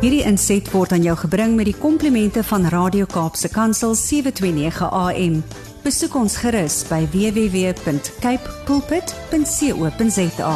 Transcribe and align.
Hierdie 0.00 0.22
inset 0.24 0.64
word 0.72 0.94
aan 0.96 1.02
jou 1.04 1.12
gebring 1.26 1.58
met 1.58 1.66
die 1.68 1.76
komplimente 1.76 2.40
van 2.48 2.62
Radio 2.72 3.04
Kaapse 3.04 3.50
Kansel 3.52 3.92
729 3.92 4.86
AM. 4.96 5.34
Besoek 5.84 6.16
ons 6.16 6.38
gerus 6.40 6.78
by 6.88 7.02
www.cape 7.12 8.54
pulpit.co.za. 8.64 10.54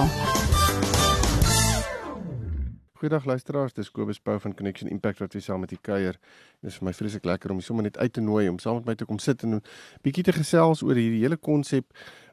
Goeiedag 3.04 3.28
luisteraars, 3.28 3.76
dis 3.76 3.92
Kobus 3.92 4.16
Pau 4.16 4.40
van 4.40 4.56
Connection 4.56 4.88
Impact 4.88 5.20
wat 5.20 5.36
weer 5.36 5.44
saam 5.44 5.60
met 5.60 5.76
u 5.76 5.76
kuier. 5.76 6.16
Dit 6.64 6.72
is 6.72 6.80
vir 6.80 6.88
my 6.88 6.96
vreeslik 6.96 7.28
lekker 7.28 7.52
om 7.52 7.60
sommer 7.60 7.84
net 7.84 8.00
uit 8.00 8.16
te 8.16 8.24
nooi 8.24 8.48
om 8.48 8.56
saam 8.58 8.80
met 8.80 8.88
my 8.88 8.96
te 8.96 9.04
kom 9.04 9.20
sit 9.20 9.44
en 9.44 9.60
'n 9.60 9.62
bietjie 10.00 10.24
te 10.24 10.32
gesels 10.32 10.80
oor 10.80 10.96
hierdie 10.96 11.20
hele 11.20 11.36
konsep 11.36 11.84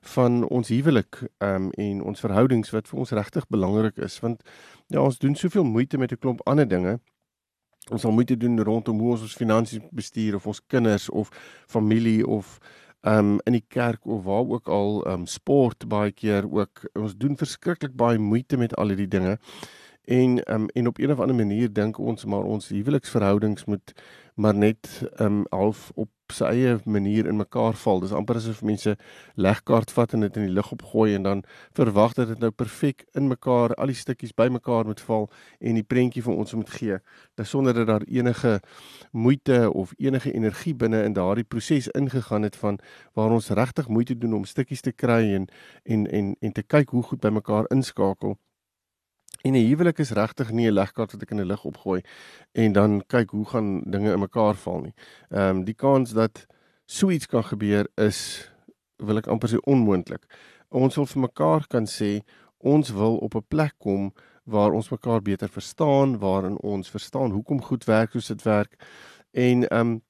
van 0.01 0.47
ons 0.47 0.67
huwelik 0.67 1.21
um, 1.37 1.69
en 1.71 2.03
ons 2.03 2.19
verhoudings 2.19 2.69
wat 2.73 2.87
vir 2.87 2.99
ons 2.99 3.11
regtig 3.11 3.47
belangrik 3.47 3.97
is 3.97 4.19
want 4.19 4.43
ja, 4.87 5.01
ons 5.01 5.19
doen 5.21 5.35
soveel 5.35 5.63
moeite 5.63 5.97
met 5.97 6.11
'n 6.11 6.17
klomp 6.19 6.41
ander 6.45 6.67
dinge. 6.67 6.99
Ons 7.89 8.01
sal 8.01 8.11
moeite 8.11 8.37
doen 8.37 8.63
rondom 8.63 8.99
hoe 8.99 9.11
ons 9.11 9.21
ons 9.21 9.35
finansies 9.35 9.81
bestuur 9.91 10.35
of 10.35 10.47
ons 10.47 10.61
kinders 10.67 11.09
of 11.09 11.29
familie 11.67 12.27
of 12.27 12.59
um 13.01 13.39
in 13.43 13.53
die 13.53 13.65
kerk 13.67 14.05
of 14.05 14.23
waar 14.23 14.45
ook 14.45 14.67
al 14.69 15.07
um 15.07 15.25
sport 15.25 15.87
baie 15.89 16.11
keer 16.11 16.45
ook 16.51 16.85
ons 16.93 17.15
doen 17.17 17.37
verskriklik 17.37 17.95
baie 17.97 18.19
moeite 18.19 18.57
met 18.57 18.75
al 18.77 18.93
hierdie 18.93 19.09
dinge 19.09 19.39
en 20.05 20.37
um, 20.53 20.67
en 20.73 20.87
op 20.87 20.99
een 20.99 21.11
of 21.11 21.19
ander 21.19 21.35
manier 21.35 21.73
dink 21.73 21.97
ons 21.97 22.25
maar 22.25 22.43
ons 22.43 22.69
huweliksverhoudings 22.69 23.65
moet 23.65 23.93
maar 24.35 24.55
net 24.55 25.09
um 25.17 25.45
half 25.49 25.91
op 25.95 26.09
sy 26.35 26.49
eie 26.49 26.77
manier 26.85 27.27
in 27.29 27.37
mekaar 27.39 27.77
val. 27.83 28.01
Dis 28.03 28.13
amper 28.15 28.39
asof 28.39 28.61
mense 28.65 28.95
legkaart 29.35 29.91
vat 29.95 30.13
en 30.13 30.25
dit 30.25 30.37
in 30.39 30.47
die 30.47 30.55
lug 30.55 30.71
opgooi 30.75 31.15
en 31.15 31.23
dan 31.27 31.43
verwag 31.77 32.15
dat 32.17 32.27
dit 32.33 32.39
nou 32.43 32.51
perfek 32.51 33.05
in 33.17 33.27
mekaar 33.27 33.73
al 33.77 33.91
die 33.91 33.97
stukkies 33.97 34.35
bymekaar 34.37 34.85
moet 34.89 35.01
val 35.07 35.29
en 35.59 35.79
die 35.79 35.85
prentjie 35.85 36.23
vir 36.25 36.35
ons 36.35 36.53
moet 36.57 36.69
gee. 36.77 36.99
Dis 37.39 37.49
sonder 37.49 37.73
dat 37.73 37.87
daar 37.87 38.05
enige 38.07 38.59
moeite 39.11 39.71
of 39.71 39.93
enige 39.97 40.33
energie 40.33 40.75
binne 40.75 41.03
in 41.03 41.13
daardie 41.13 41.47
proses 41.47 41.87
ingegaan 41.87 42.47
het 42.47 42.55
van 42.55 42.79
waar 43.13 43.31
ons 43.31 43.49
regtig 43.49 43.87
moeite 43.87 44.17
doen 44.17 44.33
om 44.33 44.45
stukkies 44.45 44.81
te 44.81 44.91
kry 44.91 45.33
en 45.33 45.47
en 45.83 46.07
en 46.07 46.35
en 46.39 46.51
te 46.51 46.63
kyk 46.63 46.89
hoe 46.89 47.03
goed 47.03 47.19
bymekaar 47.19 47.69
inskakel. 47.69 48.37
En 49.43 49.53
'n 49.53 49.67
huwelik 49.67 49.97
is 49.97 50.11
regtig 50.11 50.51
nie 50.51 50.67
'n 50.67 50.73
legkaart 50.73 51.11
wat 51.11 51.21
ek 51.21 51.31
in 51.31 51.39
'n 51.39 51.47
lig 51.47 51.63
opgooi 51.65 52.01
en 52.51 52.71
dan 52.71 53.03
kyk 53.07 53.29
hoe 53.29 53.45
gaan 53.45 53.81
dinge 53.81 54.11
in 54.11 54.19
mekaar 54.19 54.55
val 54.55 54.81
nie. 54.81 54.93
Ehm 55.29 55.49
um, 55.49 55.63
die 55.63 55.73
kans 55.73 56.11
dat 56.13 56.45
so 56.85 57.09
iets 57.09 57.25
kan 57.25 57.43
gebeur 57.43 57.87
is 57.95 58.49
wil 58.97 59.17
ek 59.17 59.27
amper 59.27 59.49
sê 59.49 59.57
onmoontlik. 59.65 60.23
Ons 60.69 60.95
wil 60.95 61.05
vir 61.05 61.21
mekaar 61.21 61.67
kan 61.67 61.85
sê 61.85 62.21
ons 62.57 62.89
wil 62.89 63.17
op 63.17 63.35
'n 63.35 63.45
plek 63.47 63.73
kom 63.77 64.13
waar 64.43 64.71
ons 64.71 64.89
mekaar 64.89 65.21
beter 65.21 65.49
verstaan, 65.49 66.17
waarin 66.19 66.57
ons 66.61 66.89
verstaan 66.89 67.31
hoekom 67.31 67.61
goed 67.61 67.83
werk 67.85 68.11
soos 68.11 68.27
dit 68.27 68.43
werk. 68.43 68.75
En 69.31 69.67
ehm 69.67 69.87
um, 69.87 70.01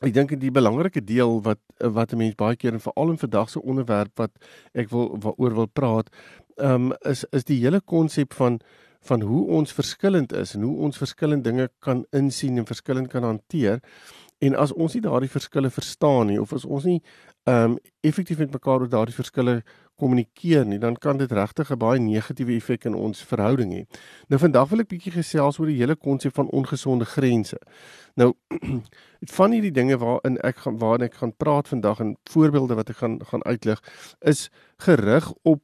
ek 0.00 0.14
dink 0.14 0.34
die 0.40 0.50
belangrike 0.50 1.02
deel 1.04 1.40
wat 1.44 1.60
wat 1.78 2.12
'n 2.12 2.18
mens 2.18 2.34
baie 2.34 2.56
keer 2.56 2.72
en 2.72 2.80
veral 2.80 3.10
in 3.10 3.18
vandag 3.18 3.50
se 3.50 3.62
onderwerp 3.62 4.12
wat 4.16 4.32
ek 4.74 4.90
wil 4.90 5.18
oor 5.36 5.54
wil 5.54 5.66
praat 5.66 6.08
um, 6.56 6.92
is 7.04 7.24
is 7.32 7.44
die 7.44 7.60
hele 7.60 7.80
konsep 7.80 8.34
van 8.34 8.60
van 9.00 9.20
hoe 9.20 9.46
ons 9.46 9.72
verskillend 9.72 10.32
is 10.32 10.54
en 10.54 10.62
hoe 10.62 10.76
ons 10.76 10.98
verskillende 11.00 11.50
dinge 11.50 11.68
kan 11.78 12.04
insien 12.12 12.58
en 12.58 12.66
verskillend 12.68 13.08
kan 13.08 13.24
hanteer. 13.24 13.80
En 14.40 14.56
as 14.56 14.72
ons 14.72 14.94
nie 14.94 15.02
daardie 15.04 15.30
verskille 15.30 15.70
verstaan 15.70 16.30
nie 16.30 16.40
of 16.40 16.52
as 16.56 16.64
ons 16.64 16.86
nie 16.88 17.00
ehm 17.48 17.72
um, 17.72 17.78
effektief 18.00 18.38
met 18.38 18.52
mekaar 18.52 18.80
oor 18.80 18.88
daardie 18.88 19.16
verskille 19.16 19.60
kommunikeer 20.00 20.64
nie, 20.64 20.78
dan 20.80 20.96
kan 20.96 21.18
dit 21.20 21.32
regtig 21.32 21.70
'n 21.70 21.78
baie 21.78 22.00
negatiewe 22.00 22.54
effek 22.56 22.84
in 22.84 22.94
ons 22.94 23.22
verhouding 23.32 23.72
hê. 23.72 23.82
Nou 24.28 24.40
vandag 24.40 24.68
wil 24.68 24.80
ek 24.80 24.88
bietjie 24.88 25.12
gesels 25.12 25.58
oor 25.58 25.66
die 25.66 25.80
hele 25.80 25.96
konsep 25.96 26.34
van 26.34 26.48
ongesonde 26.48 27.04
grense. 27.04 27.58
Nou 28.16 28.32
van 29.36 29.52
hierdie 29.52 29.76
dinge 29.80 29.98
waarin 29.98 30.38
ek 30.40 30.56
gaan 30.64 30.78
waarin 30.78 31.08
ek 31.08 31.14
gaan 31.14 31.36
praat 31.36 31.68
vandag 31.68 32.00
en 32.00 32.16
voorbeelde 32.30 32.74
wat 32.74 32.90
ek 32.90 32.96
gaan 32.96 33.20
gaan 33.24 33.44
uitlig 33.44 33.82
is 34.20 34.48
gerig 34.76 35.32
op 35.42 35.60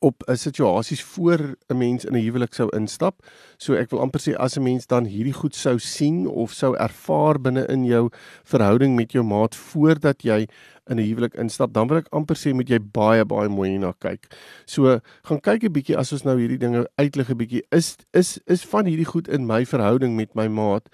op 0.00 0.22
'n 0.28 0.36
situasies 0.36 1.02
voor 1.02 1.56
'n 1.68 1.76
mens 1.76 2.04
in 2.04 2.14
'n 2.14 2.24
huwelik 2.24 2.54
sou 2.54 2.68
instap. 2.76 3.22
So 3.56 3.74
ek 3.74 3.90
wil 3.90 4.00
amper 4.00 4.20
sê 4.20 4.34
as 4.36 4.56
'n 4.56 4.62
mens 4.62 4.86
dan 4.86 5.04
hierdie 5.04 5.32
goed 5.32 5.54
sou 5.54 5.78
sien 5.78 6.26
of 6.26 6.52
sou 6.52 6.76
ervaar 6.76 7.40
binne 7.40 7.66
in 7.66 7.84
jou 7.84 8.10
verhouding 8.44 8.96
met 8.96 9.12
jou 9.12 9.24
maat 9.24 9.54
voordat 9.54 10.22
jy 10.22 10.46
in 10.90 10.98
'n 10.98 11.06
huwelik 11.06 11.34
instap, 11.34 11.72
dan 11.72 11.88
wil 11.88 11.98
ek 11.98 12.08
amper 12.10 12.36
sê 12.36 12.52
moet 12.54 12.68
jy 12.68 12.78
baie 12.78 13.24
baie 13.24 13.48
mooi 13.48 13.70
hierna 13.70 13.92
kyk. 13.98 14.26
So 14.66 15.00
gaan 15.22 15.40
kyk 15.40 15.64
'n 15.64 15.72
bietjie 15.72 15.96
as 15.96 16.12
ons 16.12 16.24
nou 16.24 16.36
hierdie 16.38 16.58
dinge 16.58 16.88
uitlig 16.98 17.30
'n 17.30 17.38
bietjie 17.38 17.62
is 17.70 17.96
is 18.12 18.38
is 18.46 18.64
van 18.64 18.86
hierdie 18.86 19.06
goed 19.06 19.28
in 19.28 19.46
my 19.46 19.64
verhouding 19.64 20.16
met 20.16 20.34
my 20.34 20.48
maat 20.48 20.88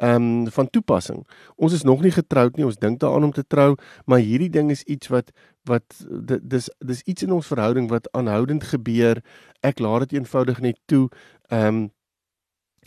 ehm 0.00 0.14
um, 0.14 0.50
van 0.50 0.70
toepassing. 0.70 1.26
Ons 1.56 1.72
is 1.72 1.82
nog 1.82 2.00
nie 2.00 2.10
getroud 2.10 2.56
nie, 2.56 2.64
ons 2.64 2.78
dink 2.80 3.00
daaraan 3.00 3.24
om 3.28 3.32
te 3.36 3.44
trou, 3.46 3.74
maar 4.04 4.18
hierdie 4.24 4.50
ding 4.50 4.70
is 4.70 4.82
iets 4.82 5.12
wat 5.12 5.32
wat 5.68 5.84
dis 6.42 6.70
dis 6.78 7.02
iets 7.02 7.22
in 7.22 7.32
ons 7.36 7.46
verhouding 7.46 7.90
wat 7.90 8.08
aanhoudend 8.16 8.64
gebeur. 8.64 9.20
Ek 9.60 9.78
laat 9.78 10.08
dit 10.08 10.18
eenvoudig 10.18 10.60
net 10.60 10.78
toe. 10.86 11.08
Ehm 11.48 11.66
um, 11.66 11.88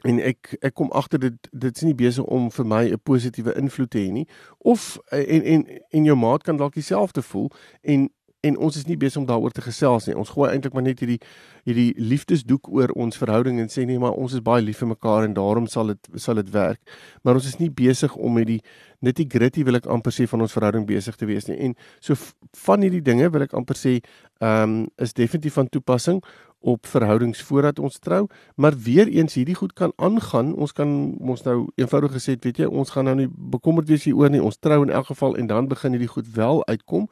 en 0.04 0.20
ek 0.20 0.56
ek 0.60 0.74
kom 0.76 0.92
agter 0.92 1.20
dit 1.20 1.48
dit 1.52 1.76
is 1.76 1.86
nie 1.88 1.96
besig 1.96 2.26
om 2.26 2.50
vir 2.52 2.66
my 2.66 2.84
'n 2.92 3.00
positiewe 3.04 3.54
invloed 3.56 3.90
te 3.90 4.00
hê 4.00 4.12
nie 4.12 4.28
of 4.58 4.98
en 5.12 5.44
en 5.44 5.62
en 5.90 6.04
jou 6.04 6.16
maat 6.16 6.44
kan 6.44 6.58
dalk 6.58 6.74
dieselfde 6.74 7.22
voel 7.22 7.52
en 7.82 8.10
en 8.44 8.58
ons 8.58 8.76
is 8.76 8.88
nie 8.90 8.98
besig 9.00 9.22
om 9.22 9.28
daaroor 9.28 9.54
te 9.56 9.64
gesels 9.64 10.08
nie. 10.08 10.16
Ons 10.20 10.34
gooi 10.36 10.50
eintlik 10.52 10.76
maar 10.76 10.84
net 10.84 11.00
hierdie 11.04 11.20
hierdie 11.64 11.94
liefdesdoek 11.96 12.68
oor 12.76 12.92
ons 13.00 13.18
verhouding 13.20 13.62
en 13.64 13.70
sê 13.72 13.86
nee, 13.88 14.00
maar 14.00 14.18
ons 14.20 14.36
is 14.36 14.44
baie 14.44 14.64
lief 14.64 14.82
vir 14.84 14.90
mekaar 14.92 15.28
en 15.28 15.36
daarom 15.38 15.68
sal 15.72 15.94
dit 15.94 16.10
sal 16.20 16.42
dit 16.42 16.50
werk. 16.52 16.82
Maar 17.24 17.40
ons 17.40 17.48
is 17.48 17.60
nie 17.62 17.72
besig 17.72 18.16
om 18.20 18.36
met 18.36 18.50
die 18.50 18.60
nitty-gritty 19.04 19.64
wil 19.68 19.80
ek 19.80 19.88
amper 19.92 20.16
sê 20.16 20.28
van 20.28 20.44
ons 20.44 20.56
verhouding 20.56 20.88
besig 20.88 21.16
te 21.20 21.28
wees 21.30 21.48
nie. 21.48 21.60
En 21.70 21.78
so 22.04 22.20
van 22.66 22.84
hierdie 22.84 23.04
dinge 23.04 23.32
wil 23.32 23.48
ek 23.48 23.56
amper 23.56 23.80
sê 23.80 24.00
ehm 24.00 24.64
um, 24.64 24.82
is 25.00 25.16
definitief 25.16 25.56
van 25.56 25.72
toepassing 25.72 26.20
op 26.64 26.88
verhoudings 26.88 27.42
voordat 27.44 27.80
ons 27.80 28.00
trou, 28.00 28.28
maar 28.56 28.76
weer 28.78 29.08
eens 29.08 29.34
hierdie 29.34 29.56
goed 29.56 29.74
kan 29.74 29.92
aangaan. 29.96 30.54
Ons 30.56 30.72
kan 30.72 31.16
ons 31.20 31.44
nou 31.44 31.58
eenvoudig 31.76 32.16
gesê, 32.16 32.38
weet 32.40 32.62
jy, 32.64 32.70
ons 32.72 32.94
gaan 32.96 33.10
nou 33.10 33.16
nie 33.20 33.28
bekommerd 33.28 33.92
wees 33.92 34.06
hieroor 34.08 34.32
nie. 34.32 34.40
Ons 34.44 34.62
trou 34.64 34.80
in 34.86 34.94
elk 34.96 35.10
geval 35.12 35.36
en 35.36 35.50
dan 35.52 35.68
begin 35.68 35.98
hierdie 35.98 36.12
goed 36.12 36.30
wel 36.36 36.64
uitkom. 36.72 37.10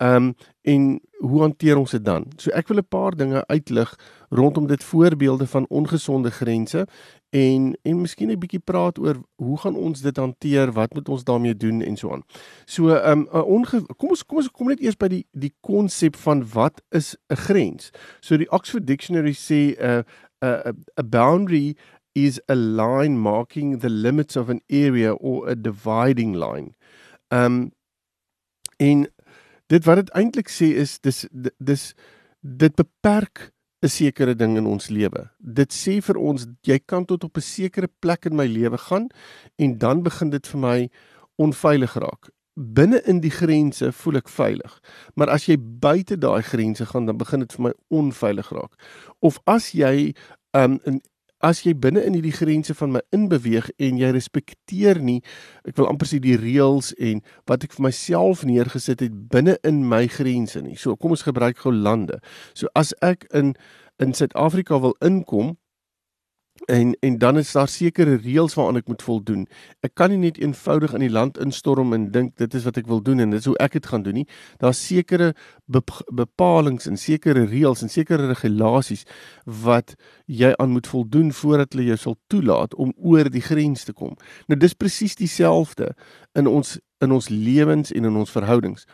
Ehm 0.00 0.14
um, 0.14 0.34
en 0.62 1.00
hoe 1.18 1.40
hanteer 1.40 1.76
ons 1.76 1.90
dit 1.90 2.04
dan? 2.04 2.24
So 2.36 2.50
ek 2.56 2.68
wil 2.68 2.78
'n 2.78 2.88
paar 2.88 3.16
dinge 3.16 3.46
uitlig 3.46 3.98
rondom 4.28 4.66
dit 4.66 4.84
voorbeelde 4.84 5.46
van 5.46 5.66
ongesonde 5.68 6.30
grense 6.30 6.86
en 7.30 7.78
en 7.82 8.00
miskien 8.00 8.30
'n 8.30 8.38
bietjie 8.38 8.64
praat 8.64 8.98
oor 8.98 9.16
hoe 9.36 9.58
gaan 9.58 9.76
ons 9.76 10.00
dit 10.00 10.16
hanteer? 10.16 10.72
Wat 10.72 10.94
moet 10.94 11.08
ons 11.08 11.24
daarmee 11.24 11.56
doen 11.56 11.82
en 11.82 11.96
so 11.96 12.12
aan. 12.12 12.22
So 12.64 12.88
ehm 12.94 13.26
um, 13.32 13.64
kom 13.96 14.08
ons 14.08 14.26
kom 14.26 14.36
ons 14.36 14.50
kom 14.50 14.66
net 14.68 14.80
eers 14.80 14.96
by 14.96 15.08
die 15.08 15.26
die 15.32 15.54
konsep 15.60 16.16
van 16.16 16.48
wat 16.52 16.82
is 16.90 17.16
'n 17.28 17.36
grens? 17.36 17.90
So 18.20 18.36
die 18.36 18.50
Oxford 18.50 18.86
Dictionary 18.86 19.32
sê 19.32 19.76
'n 19.76 20.04
'n 20.40 20.84
'n 20.96 21.08
boundary 21.08 21.76
is 22.12 22.40
a 22.48 22.54
line 22.54 23.18
marking 23.18 23.80
the 23.80 23.90
limits 23.90 24.36
of 24.36 24.48
an 24.48 24.60
area 24.68 25.12
or 25.12 25.48
a 25.48 25.54
dividing 25.54 26.34
line. 26.36 26.74
Ehm 27.28 27.44
um, 27.44 27.72
en 28.76 29.10
dit 29.70 29.86
wat 29.86 30.02
dit 30.02 30.12
eintlik 30.18 30.50
sê 30.50 30.72
is 30.82 30.98
dis 31.04 31.24
dis 31.58 31.94
dit 32.40 32.74
beperk 32.74 33.50
'n 33.82 33.88
sekere 33.88 34.34
ding 34.34 34.56
in 34.56 34.66
ons 34.66 34.88
lewe. 34.88 35.30
Dit 35.38 35.72
sê 35.72 36.00
vir 36.02 36.16
ons 36.16 36.46
jy 36.62 36.78
kan 36.78 37.04
tot 37.04 37.24
op 37.24 37.36
'n 37.36 37.40
sekere 37.40 37.88
plek 38.00 38.26
in 38.26 38.36
my 38.36 38.46
lewe 38.46 38.78
gaan 38.78 39.08
en 39.56 39.78
dan 39.78 40.02
begin 40.02 40.30
dit 40.30 40.46
vir 40.46 40.60
my 40.60 40.90
onveilig 41.38 41.94
raak. 41.94 42.28
Binne 42.54 43.00
in 43.06 43.20
die 43.20 43.30
grense 43.30 43.92
voel 43.92 44.16
ek 44.16 44.28
veilig. 44.28 44.80
Maar 45.14 45.30
as 45.30 45.46
jy 45.46 45.56
buite 45.58 46.18
daai 46.18 46.42
grense 46.42 46.86
gaan, 46.86 47.06
dan 47.06 47.16
begin 47.16 47.40
dit 47.40 47.52
vir 47.52 47.62
my 47.62 47.72
onveilig 47.88 48.50
raak. 48.50 48.74
Of 49.20 49.38
as 49.46 49.72
jy 49.72 50.14
um, 50.52 50.78
in 50.84 51.00
as 51.40 51.62
jy 51.64 51.74
binne 51.74 52.02
in 52.04 52.16
hierdie 52.16 52.34
grense 52.36 52.74
van 52.76 52.94
my 52.96 53.02
inbeweeg 53.16 53.70
en 53.80 54.00
jy 54.00 54.10
respekteer 54.14 55.00
nie 55.04 55.20
ek 55.68 55.76
wil 55.78 55.88
amper 55.90 56.10
sê 56.10 56.20
die 56.22 56.36
reëls 56.40 56.92
en 57.00 57.22
wat 57.50 57.64
ek 57.64 57.76
vir 57.76 57.86
myself 57.88 58.44
neergesit 58.46 59.04
het 59.04 59.16
binne 59.32 59.56
in 59.66 59.82
my 59.88 60.06
grense 60.10 60.60
nie. 60.62 60.76
So 60.76 60.96
kom 60.96 61.16
ons 61.16 61.26
gebruik 61.26 61.62
gou 61.64 61.72
lande. 61.72 62.20
So 62.54 62.68
as 62.76 62.94
ek 63.04 63.28
in 63.34 63.54
in 64.00 64.14
Suid-Afrika 64.16 64.78
wil 64.80 64.94
inkom 65.04 65.58
En 66.66 66.96
en 67.00 67.18
dan 67.18 67.38
is 67.38 67.52
daar 67.52 67.68
sekere 67.68 68.16
reëls 68.16 68.54
waaraan 68.54 68.76
ek 68.76 68.88
moet 68.88 69.02
voldoen. 69.02 69.46
Ek 69.80 69.94
kan 69.94 70.10
nie 70.12 70.18
net 70.20 70.38
eenvoudig 70.38 70.92
in 70.94 71.04
die 71.04 71.10
land 71.10 71.38
instorm 71.40 71.94
en 71.96 72.10
dink 72.12 72.36
dit 72.36 72.54
is 72.54 72.66
wat 72.68 72.76
ek 72.76 72.88
wil 72.90 73.02
doen 73.02 73.20
en 73.20 73.30
dit 73.30 73.40
is 73.40 73.48
hoe 73.48 73.56
ek 73.58 73.78
dit 73.78 73.86
gaan 73.86 74.04
doen 74.04 74.20
nie. 74.20 74.26
Daar's 74.60 74.80
sekere 74.86 75.32
bepalinge 75.66 76.84
en 76.90 77.00
sekere 77.00 77.46
reëls 77.48 77.82
en 77.82 77.92
sekere 77.92 78.28
regulasies 78.28 79.06
wat 79.44 79.94
jy 80.26 80.52
aan 80.56 80.76
moet 80.76 80.86
voldoen 80.86 81.32
voordat 81.32 81.72
hulle 81.72 81.88
jou 81.90 81.98
sal 82.04 82.18
toelaat 82.28 82.74
om 82.74 82.92
oor 82.96 83.30
die 83.30 83.44
grens 83.44 83.84
te 83.88 83.96
kom. 83.96 84.16
Nou 84.46 84.58
dis 84.60 84.76
presies 84.76 85.16
dieselfde 85.16 85.94
in 86.38 86.46
ons 86.46 86.78
in 87.00 87.12
ons 87.16 87.30
lewens 87.32 87.92
en 87.96 88.04
in 88.04 88.16
ons 88.20 88.30
verhoudings. 88.30 88.84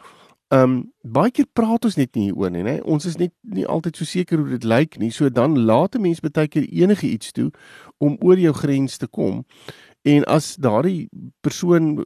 Ehm 0.48 0.62
um, 0.62 0.74
baie 1.02 1.30
keer 1.34 1.46
praat 1.52 1.84
ons 1.84 1.96
net 1.98 2.14
nie 2.14 2.28
hieroor 2.28 2.52
nie, 2.54 2.62
né? 2.62 2.76
Ons 2.84 3.04
is 3.10 3.16
net 3.18 3.32
nie 3.42 3.64
altyd 3.66 3.96
so 3.98 4.06
seker 4.06 4.38
hoe 4.38 4.52
dit 4.52 4.64
lyk 4.64 4.98
nie. 5.02 5.10
So 5.10 5.28
dan 5.28 5.58
laat 5.66 5.96
'n 5.96 6.02
mens 6.02 6.20
baie 6.20 6.48
keer 6.48 6.68
enige 6.70 7.06
iets 7.06 7.32
toe 7.32 7.50
om 7.98 8.16
oor 8.20 8.38
jou 8.38 8.52
grens 8.52 8.96
te 8.96 9.08
kom. 9.08 9.44
En 10.04 10.24
as 10.24 10.54
daardie 10.56 11.08
persoon 11.40 12.04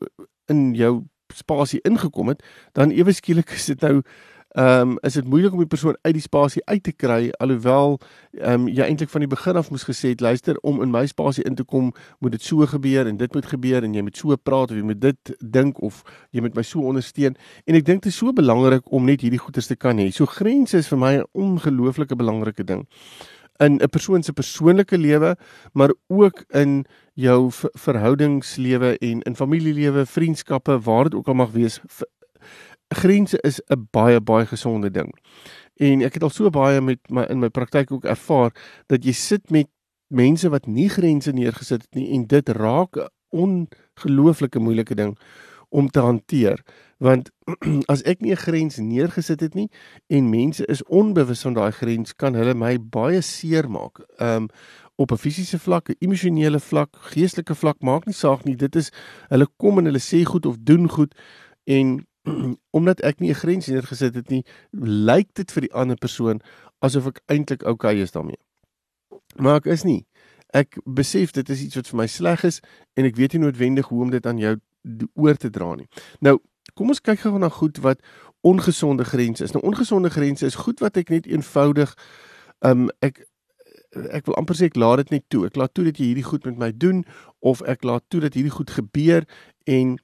in 0.49 0.75
jou 0.75 1.05
spasie 1.35 1.81
ingekom 1.85 2.29
het, 2.29 2.43
dan 2.73 2.91
ewe 2.91 3.13
skielik 3.13 3.51
is 3.51 3.67
dit 3.67 3.81
nou 3.81 4.03
ehm 4.51 4.91
um, 4.91 4.99
is 5.07 5.15
dit 5.15 5.25
moeilik 5.25 5.53
om 5.53 5.59
die 5.63 5.67
persoon 5.71 5.97
uit 6.03 6.15
die 6.15 6.23
spasie 6.23 6.63
uit 6.65 6.83
te 6.83 6.93
kry 6.93 7.31
alhoewel 7.39 7.99
ehm 8.33 8.53
um, 8.53 8.69
jy 8.69 8.83
eintlik 8.83 9.11
van 9.13 9.23
die 9.23 9.31
begin 9.31 9.57
af 9.57 9.71
moes 9.71 9.87
gesê 9.87 10.11
het 10.11 10.21
luister 10.21 10.59
om 10.67 10.83
in 10.83 10.91
my 10.91 11.05
spasie 11.07 11.45
in 11.47 11.55
te 11.55 11.65
kom 11.65 11.93
moet 12.19 12.33
dit 12.33 12.43
so 12.43 12.67
gebeur 12.67 13.07
en 13.07 13.17
dit 13.17 13.35
moet 13.35 13.47
gebeur 13.47 13.85
en 13.87 13.95
jy 13.95 14.03
moet 14.03 14.17
so 14.17 14.37
praat 14.37 14.71
of 14.71 14.77
jy 14.77 14.83
moet 14.83 15.01
dit 15.01 15.35
dink 15.39 15.79
of 15.83 16.03
jy 16.31 16.43
moet 16.43 16.55
my 16.59 16.63
so 16.67 16.83
ondersteun 16.83 17.37
en 17.67 17.79
ek 17.79 17.87
dink 17.87 18.03
dit 18.03 18.11
is 18.11 18.19
so 18.19 18.33
belangrik 18.33 18.91
om 18.91 19.07
net 19.07 19.23
hierdie 19.23 19.39
goeders 19.39 19.71
te 19.71 19.77
kan 19.77 19.99
hê. 19.99 20.11
So 20.11 20.27
grense 20.27 20.75
is 20.79 20.89
vir 20.89 20.99
my 20.99 21.15
'n 21.19 21.27
ongelooflike 21.33 22.17
belangrike 22.17 22.65
ding 22.65 22.87
in 23.61 23.79
'n 23.79 23.89
persoon 23.89 24.23
se 24.23 24.33
persoonlike 24.33 24.99
lewe, 24.99 25.37
maar 25.73 25.93
ook 26.09 26.45
in 26.49 26.85
jou 27.15 27.51
verhoudingslewe 27.73 28.99
en 28.99 29.23
in 29.23 29.37
familielewe, 29.37 30.07
vriendskappe, 30.07 30.81
waar 30.81 31.05
dit 31.05 31.15
ook 31.15 31.29
al 31.29 31.35
mag 31.35 31.51
wees. 31.51 31.81
Grense 32.95 33.39
is 33.43 33.61
'n 33.69 33.89
baie 33.91 34.21
baie 34.21 34.47
gesonde 34.47 34.91
ding. 34.91 35.15
En 35.77 36.03
ek 36.03 36.15
het 36.15 36.23
al 36.23 36.31
so 36.31 36.51
baie 36.51 36.81
met 36.81 36.99
my 37.09 37.25
in 37.31 37.39
my 37.39 37.49
praktyk 37.49 37.93
ook 37.93 38.05
ervaar 38.05 38.53
dat 38.87 39.05
jy 39.05 39.13
sit 39.13 39.51
met 39.51 39.69
mense 40.09 40.49
wat 40.49 40.67
nie 40.67 40.89
grense 40.89 41.33
neergesit 41.33 41.83
het 41.83 41.95
nie 41.95 42.11
en 42.15 42.27
dit 42.27 42.49
raak 42.49 42.97
'n 42.97 43.09
ongelooflike 43.31 44.59
moeilike 44.59 44.95
ding 44.95 45.19
om 45.69 45.89
te 45.89 46.01
hanteer. 46.01 46.65
Want 46.99 47.31
as 47.93 48.03
ek 48.03 48.21
nie 48.21 48.33
'n 48.33 48.45
grens 48.45 48.77
neergesit 48.77 49.41
het 49.41 49.55
nie 49.55 49.71
en 50.07 50.31
mense 50.31 50.67
is 50.67 50.85
onbewus 50.85 51.43
van 51.43 51.55
daai 51.55 51.73
grens 51.73 52.15
kan 52.15 52.35
hulle 52.35 52.55
my 52.55 52.79
baie 52.79 53.21
seer 53.21 53.71
maak. 53.71 54.03
Um 54.19 54.49
op 54.97 55.13
'n 55.13 55.17
fisiese 55.17 55.59
vlak, 55.59 55.89
'n 55.89 55.97
emosionele 55.99 56.61
vlak, 56.61 56.97
geestelike 57.15 57.55
vlak 57.55 57.81
maak 57.81 58.07
nie 58.07 58.15
saak 58.15 58.45
nie. 58.45 58.57
Dit 58.57 58.77
is 58.77 58.91
hulle 59.29 59.49
kom 59.57 59.79
en 59.79 59.85
hulle 59.85 59.99
sê 60.03 60.25
goed 60.25 60.47
of 60.47 60.57
doen 60.61 60.89
goed 60.89 61.15
en 61.65 62.07
omdat 62.77 63.01
ek 63.01 63.21
nie 63.21 63.31
'n 63.31 63.41
grens 63.43 63.67
neergesit 63.67 64.15
het 64.15 64.29
nie 64.31 64.45
lyk 65.11 65.35
dit 65.35 65.53
vir 65.53 65.69
die 65.69 65.75
ander 65.75 65.97
persoon 65.97 66.41
asof 66.81 67.07
ek 67.07 67.23
eintlik 67.27 67.63
oukei 67.63 67.95
okay 67.95 68.03
is 68.03 68.13
daarmee 68.13 68.41
maar 69.37 69.57
ek 69.57 69.67
is 69.67 69.85
nie 69.85 70.07
ek 70.53 70.79
besef 70.85 71.33
dit 71.33 71.49
is 71.49 71.63
iets 71.63 71.79
wat 71.79 71.89
vir 71.89 71.99
my 72.03 72.07
sleg 72.07 72.45
is 72.45 72.61
en 72.99 73.05
ek 73.05 73.17
weet 73.17 73.33
nie 73.33 73.45
noodwendig 73.45 73.89
hoe 73.89 74.03
om 74.03 74.11
dit 74.11 74.27
aan 74.27 74.39
jou 74.39 74.57
oor 75.15 75.37
te 75.37 75.51
dra 75.51 75.75
nie. 75.77 75.87
Nou, 76.25 76.39
kom 76.75 76.93
ons 76.93 77.03
kyk 77.05 77.25
gou 77.25 77.39
na 77.39 77.51
goed 77.53 77.81
wat 77.85 78.01
ongesonde 78.47 79.05
grense 79.05 79.45
is. 79.45 79.53
Nou 79.53 79.63
ongesonde 79.67 80.11
grense 80.11 80.47
is 80.47 80.59
goed 80.65 80.81
wat 80.81 80.97
ek 80.97 81.13
net 81.13 81.29
eenvoudig 81.29 81.93
um 82.67 82.89
ek 83.05 83.25
ek 84.15 84.29
wil 84.29 84.37
amper 84.39 84.55
sê 84.55 84.69
ek 84.71 84.79
laat 84.79 85.03
dit 85.03 85.17
net 85.19 85.25
toe. 85.29 85.45
Ek 85.49 85.59
laat 85.59 85.75
toe 85.75 85.85
dat 85.89 85.99
jy 85.99 86.13
hierdie 86.13 86.27
goed 86.27 86.47
met 86.47 86.59
my 86.59 86.71
doen 86.71 87.03
of 87.43 87.63
ek 87.67 87.85
laat 87.85 88.05
toe 88.09 88.23
dat 88.23 88.37
hierdie 88.39 88.55
goed 88.55 88.71
gebeur 88.71 89.27
en 89.67 89.99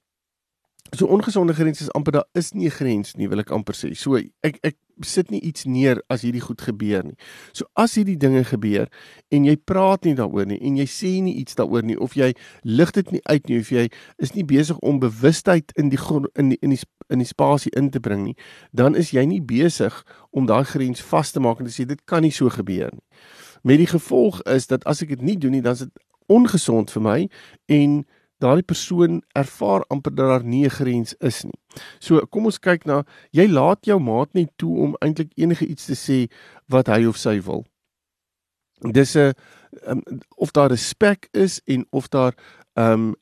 so 0.94 1.06
ongesonde 1.06 1.54
grense 1.54 1.82
is 1.82 1.92
amper 1.92 2.12
daar 2.12 2.28
is 2.32 2.52
nie 2.52 2.66
'n 2.66 2.70
grens 2.70 3.14
nie, 3.14 3.28
wil 3.28 3.38
ek 3.38 3.50
amper 3.50 3.74
sê. 3.74 3.94
So 3.96 4.16
ek 4.16 4.58
ek 4.62 4.76
sit 5.02 5.30
nie 5.30 5.40
iets 5.40 5.64
neer 5.64 6.02
as 6.08 6.22
hierdie 6.22 6.40
goed 6.40 6.60
gebeur 6.60 7.04
nie. 7.04 7.16
So 7.52 7.64
as 7.74 7.94
hierdie 7.94 8.16
dinge 8.16 8.44
gebeur 8.44 8.88
en 9.28 9.44
jy 9.44 9.56
praat 9.56 10.04
nie 10.04 10.14
daaroor 10.14 10.46
nie 10.46 10.58
en 10.60 10.76
jy 10.76 10.86
sê 10.86 11.22
nie 11.22 11.34
iets 11.34 11.54
daaroor 11.54 11.82
nie 11.82 11.98
of 11.98 12.14
jy 12.14 12.34
lig 12.62 12.92
dit 12.92 13.12
nie 13.12 13.20
uit 13.24 13.48
nie 13.48 13.58
of 13.58 13.68
jy 13.70 13.90
is 14.18 14.34
nie 14.34 14.44
besig 14.44 14.78
om 14.78 14.98
bewustheid 14.98 15.72
in 15.76 15.88
die 15.88 15.98
in 16.34 16.48
die 16.48 16.58
in 16.62 16.70
die 16.70 16.80
in 17.08 17.18
die 17.18 17.26
spasie 17.26 17.72
in 17.76 17.90
te 17.90 18.00
bring 18.00 18.24
nie, 18.24 18.36
dan 18.72 18.94
is 18.94 19.10
jy 19.10 19.24
nie 19.26 19.40
besig 19.40 20.04
om 20.30 20.46
daai 20.46 20.64
grens 20.64 21.00
vas 21.00 21.32
te 21.32 21.40
maak 21.40 21.60
en 21.60 21.66
te 21.66 21.72
sê 21.72 21.86
dit 21.86 22.04
kan 22.04 22.22
nie 22.22 22.32
so 22.32 22.48
gebeur 22.48 22.90
nie. 22.92 23.04
Met 23.62 23.78
die 23.78 23.86
gevolg 23.86 24.42
is 24.42 24.66
dat 24.66 24.84
as 24.86 25.02
ek 25.02 25.08
dit 25.08 25.22
nie 25.22 25.36
doen 25.36 25.52
nie, 25.52 25.62
dan 25.62 25.72
is 25.72 25.86
dit 25.86 25.92
ongesond 26.26 26.90
vir 26.90 27.02
my 27.02 27.18
en 27.70 28.04
daardie 28.38 28.64
persoon 28.64 29.22
ervaar 29.32 29.84
amper 29.88 30.14
dat 30.14 30.28
daar 30.28 30.44
nie 30.44 30.64
'n 30.64 30.70
grens 30.70 31.14
is 31.18 31.44
nie. 31.44 31.60
So 31.98 32.26
kom 32.26 32.44
ons 32.44 32.58
kyk 32.58 32.84
na 32.84 33.04
jy 33.30 33.46
laat 33.48 33.84
jou 33.84 34.00
maat 34.00 34.34
net 34.34 34.50
toe 34.56 34.78
om 34.78 34.96
eintlik 35.00 35.32
enige 35.36 35.66
iets 35.66 35.84
te 35.86 35.94
sê 35.94 36.30
wat 36.68 36.86
hy 36.86 37.06
of 37.06 37.16
sy 37.16 37.40
wil. 37.40 37.64
Dis 38.80 39.16
'n 39.16 39.32
um, 39.86 40.02
of 40.36 40.50
daar 40.50 40.70
respek 40.70 41.28
is 41.32 41.60
en 41.64 41.86
of 41.90 42.08
daar 42.08 42.34
ehm 42.74 42.92
um, 42.92 43.14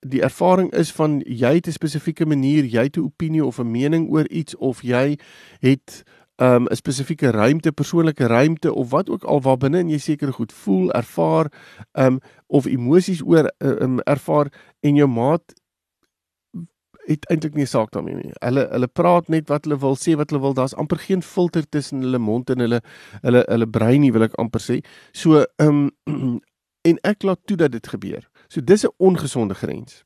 die 0.00 0.22
ervaring 0.22 0.72
is 0.72 0.92
van 0.92 1.20
jy 1.26 1.54
het 1.54 1.66
'n 1.66 1.72
spesifieke 1.72 2.26
manier, 2.26 2.64
jy 2.64 2.82
het 2.82 2.96
'n 2.96 3.04
opinie 3.04 3.44
of 3.44 3.58
'n 3.58 3.70
mening 3.70 4.10
oor 4.10 4.28
iets 4.28 4.56
of 4.56 4.82
jy 4.82 5.18
het 5.60 6.02
um, 6.40 6.66
'n 6.68 6.76
spesifieke 6.76 7.30
ruimte, 7.30 7.72
persoonlike 7.72 8.26
ruimte 8.26 8.74
of 8.74 8.90
wat 8.90 9.10
ook 9.10 9.24
al 9.24 9.40
waar 9.40 9.56
binne 9.56 9.78
en 9.78 9.88
jy 9.88 9.98
seker 9.98 10.32
goed 10.32 10.52
voel, 10.52 10.90
ervaar, 10.92 11.52
um 11.92 12.20
of 12.46 12.66
emosies 12.66 13.22
oor 13.22 13.52
um, 13.58 14.00
ervaar 14.00 14.52
en 14.80 14.94
jou 14.96 15.08
maat 15.08 15.54
het 17.06 17.26
eintlik 17.30 17.54
nie 17.54 17.66
saak 17.66 17.90
daarmee 17.90 18.14
nie. 18.14 18.32
Hulle 18.38 18.66
hulle 18.70 18.88
praat 18.88 19.28
net 19.28 19.48
wat 19.48 19.64
hulle 19.64 19.78
wil, 19.78 19.96
sê 19.98 20.16
wat 20.18 20.30
hulle 20.30 20.42
wil. 20.42 20.54
Daar's 20.54 20.74
amper 20.74 20.98
geen 20.98 21.22
filter 21.22 21.68
tussen 21.68 22.04
hulle 22.04 22.18
mond 22.18 22.50
en 22.50 22.58
hulle 22.64 22.80
hulle 23.22 23.44
hulle 23.48 23.66
brein 23.66 24.00
nie, 24.00 24.12
wil 24.12 24.28
ek 24.28 24.36
amper 24.38 24.62
sê. 24.62 24.80
So 25.12 25.44
um 25.62 25.90
en 26.88 27.00
ek 27.04 27.26
laat 27.26 27.42
toe 27.46 27.56
dat 27.56 27.72
dit 27.72 27.86
gebeur. 27.86 28.28
So 28.48 28.60
dis 28.60 28.84
'n 28.84 28.94
ongesonde 28.98 29.54
grens. 29.54 30.04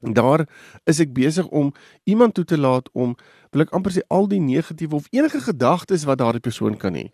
Daar 0.00 0.48
is 0.84 1.00
ek 1.00 1.12
besig 1.16 1.46
om 1.48 1.72
iemand 2.04 2.34
toe 2.34 2.44
te 2.44 2.58
laat 2.58 2.88
om 2.92 3.16
wil 3.50 3.64
ek 3.64 3.72
amper 3.72 3.94
sê 3.94 4.02
al 4.12 4.28
die 4.28 4.40
negatiewe 4.40 4.98
of 4.98 5.06
enige 5.10 5.40
gedagtes 5.40 6.04
wat 6.04 6.20
daardie 6.20 6.44
persoon 6.44 6.76
kan 6.76 6.94
hê. 6.94 7.08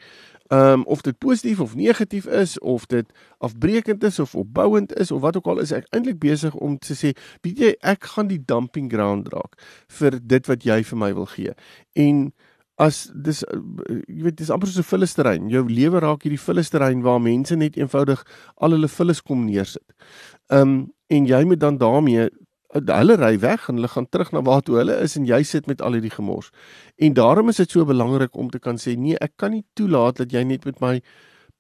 Ehm 0.53 0.83
um, 0.83 0.85
of 0.91 1.01
dit 1.07 1.19
positief 1.19 1.61
of 1.61 1.75
negatief 1.79 2.27
is 2.27 2.59
of 2.59 2.87
dit 2.87 3.07
afbreekend 3.39 4.05
is 4.05 4.19
of 4.19 4.35
opbouend 4.35 4.95
is 4.99 5.11
of 5.11 5.21
wat 5.21 5.37
ook 5.37 5.47
al 5.47 5.63
is 5.63 5.73
ek 5.73 5.87
eintlik 5.95 6.19
besig 6.19 6.55
om 6.55 6.79
te 6.79 6.99
sê, 6.99 7.15
weet 7.47 7.59
jy, 7.59 7.71
ek 7.81 8.05
gaan 8.05 8.29
die 8.29 8.43
dumping 8.45 8.91
ground 8.93 9.31
raak 9.33 9.55
vir 9.87 10.19
dit 10.19 10.51
wat 10.51 10.67
jy 10.67 10.83
vir 10.83 10.99
my 10.99 11.13
wil 11.15 11.31
gee. 11.31 11.55
En 11.95 12.33
as 12.83 13.05
dis 13.15 13.45
jy 14.09 14.27
weet 14.27 14.41
dis 14.43 14.51
amper 14.51 14.69
so 14.69 14.81
'n 14.81 14.91
filisterrein. 14.91 15.49
Jou 15.49 15.65
lewe 15.69 16.01
raak 16.01 16.27
hierdie 16.27 16.45
filisterrein 16.49 17.03
waar 17.03 17.21
mense 17.21 17.57
net 17.57 17.77
eenvoudig 17.77 18.27
al 18.57 18.71
hulle 18.71 18.89
filis 18.89 19.23
kom 19.23 19.47
neersit. 19.47 19.87
Ehm 20.51 20.61
um, 20.61 20.93
en 21.13 21.27
jy 21.27 21.45
moet 21.45 21.61
dan 21.61 21.77
daarmee 21.77 22.31
hulle 22.73 23.17
ry 23.21 23.37
weg 23.41 23.69
en 23.69 23.77
hulle 23.77 23.89
gaan 23.89 24.09
terug 24.09 24.33
na 24.33 24.43
waar 24.43 24.63
toe 24.65 24.79
hulle 24.81 24.97
is 25.05 25.17
en 25.17 25.27
jy 25.29 25.43
sit 25.45 25.67
met 25.67 25.83
al 25.83 25.93
hierdie 25.99 26.15
gemors. 26.15 26.51
En 26.97 27.13
daarom 27.13 27.49
is 27.53 27.61
dit 27.61 27.71
so 27.71 27.85
belangrik 27.85 28.37
om 28.37 28.51
te 28.51 28.59
kan 28.59 28.81
sê 28.81 28.97
nee, 28.97 29.17
ek 29.21 29.37
kan 29.37 29.53
nie 29.53 29.65
toelaat 29.77 30.23
dat 30.23 30.33
jy 30.33 30.45
net 30.45 30.65
met 30.65 30.81
my 30.81 31.01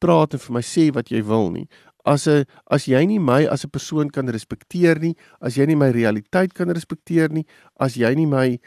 praat 0.00 0.34
en 0.34 0.42
vir 0.42 0.56
my 0.58 0.62
sê 0.64 0.88
wat 0.94 1.12
jy 1.12 1.22
wil 1.22 1.50
nie. 1.50 1.68
As 2.04 2.26
'n 2.26 2.44
as 2.66 2.88
jy 2.88 3.04
nie 3.06 3.18
my 3.18 3.46
as 3.46 3.64
'n 3.64 3.70
persoon 3.70 4.10
kan 4.10 4.26
respekteer 4.26 4.98
nie, 4.98 5.14
as 5.40 5.56
jy 5.56 5.66
nie 5.66 5.76
my 5.76 5.90
realiteit 5.90 6.54
kan 6.54 6.68
respekteer 6.68 7.30
nie, 7.30 7.46
as 7.78 7.94
jy 7.94 8.14
nie 8.14 8.26
my 8.26 8.58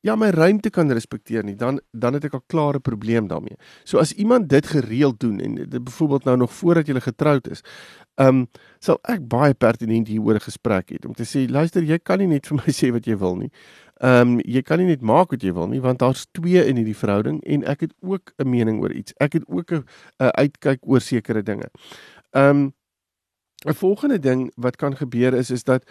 ja 0.00 0.16
my 0.16 0.30
ruimte 0.30 0.70
kan 0.70 0.90
respekteer 0.90 1.44
nie, 1.44 1.56
dan 1.56 1.80
dan 1.92 2.16
het 2.16 2.24
ek 2.24 2.34
al 2.34 2.44
klaar 2.46 2.74
'n 2.76 2.80
probleem 2.80 3.28
daarmee. 3.28 3.56
So 3.84 3.98
as 3.98 4.12
iemand 4.12 4.48
dit 4.48 4.66
gereeld 4.66 5.20
doen 5.20 5.40
en 5.40 5.54
dit 5.54 5.84
byvoorbeeld 5.84 6.24
nou 6.24 6.36
nog 6.36 6.52
voordat 6.52 6.86
jy 6.86 7.00
getroud 7.00 7.48
is, 7.50 7.62
ehm 8.14 8.28
um, 8.28 8.48
sal 8.78 8.98
ek 9.02 9.28
baie 9.28 9.54
pertinent 9.54 10.08
hieroor 10.08 10.34
'n 10.34 10.40
gesprek 10.40 10.90
hê 10.90 11.06
om 11.06 11.14
te 11.14 11.24
sê 11.24 11.50
luister, 11.50 11.82
jy 11.82 11.98
kan 11.98 12.18
nie 12.18 12.26
net 12.26 12.46
vir 12.46 12.56
my 12.56 12.72
sê 12.80 12.92
wat 12.92 13.06
jy 13.06 13.16
wil 13.16 13.36
nie. 13.36 13.50
Ehm 14.00 14.28
um, 14.28 14.40
jy 14.44 14.62
kan 14.62 14.78
nie 14.78 14.86
net 14.86 15.02
maak 15.02 15.30
wat 15.30 15.42
jy 15.42 15.52
wil 15.52 15.68
nie 15.68 15.80
want 15.80 15.98
daar's 15.98 16.26
twee 16.32 16.64
in 16.66 16.76
hierdie 16.76 16.96
verhouding 16.96 17.40
en 17.44 17.64
ek 17.64 17.80
het 17.80 17.92
ook 18.00 18.32
'n 18.38 18.48
mening 18.48 18.82
oor 18.82 18.92
iets. 18.92 19.12
Ek 19.20 19.32
het 19.32 19.44
ook 19.48 19.72
'n 19.72 19.84
uitkyk 20.18 20.80
oor 20.82 21.00
sekere 21.00 21.42
dinge. 21.42 21.70
Ehm 22.32 22.56
um, 22.56 22.72
'n 23.66 23.74
volgende 23.74 24.18
ding 24.18 24.52
wat 24.56 24.76
kan 24.76 24.96
gebeur 24.96 25.34
is 25.34 25.50
is 25.50 25.64
dat 25.64 25.84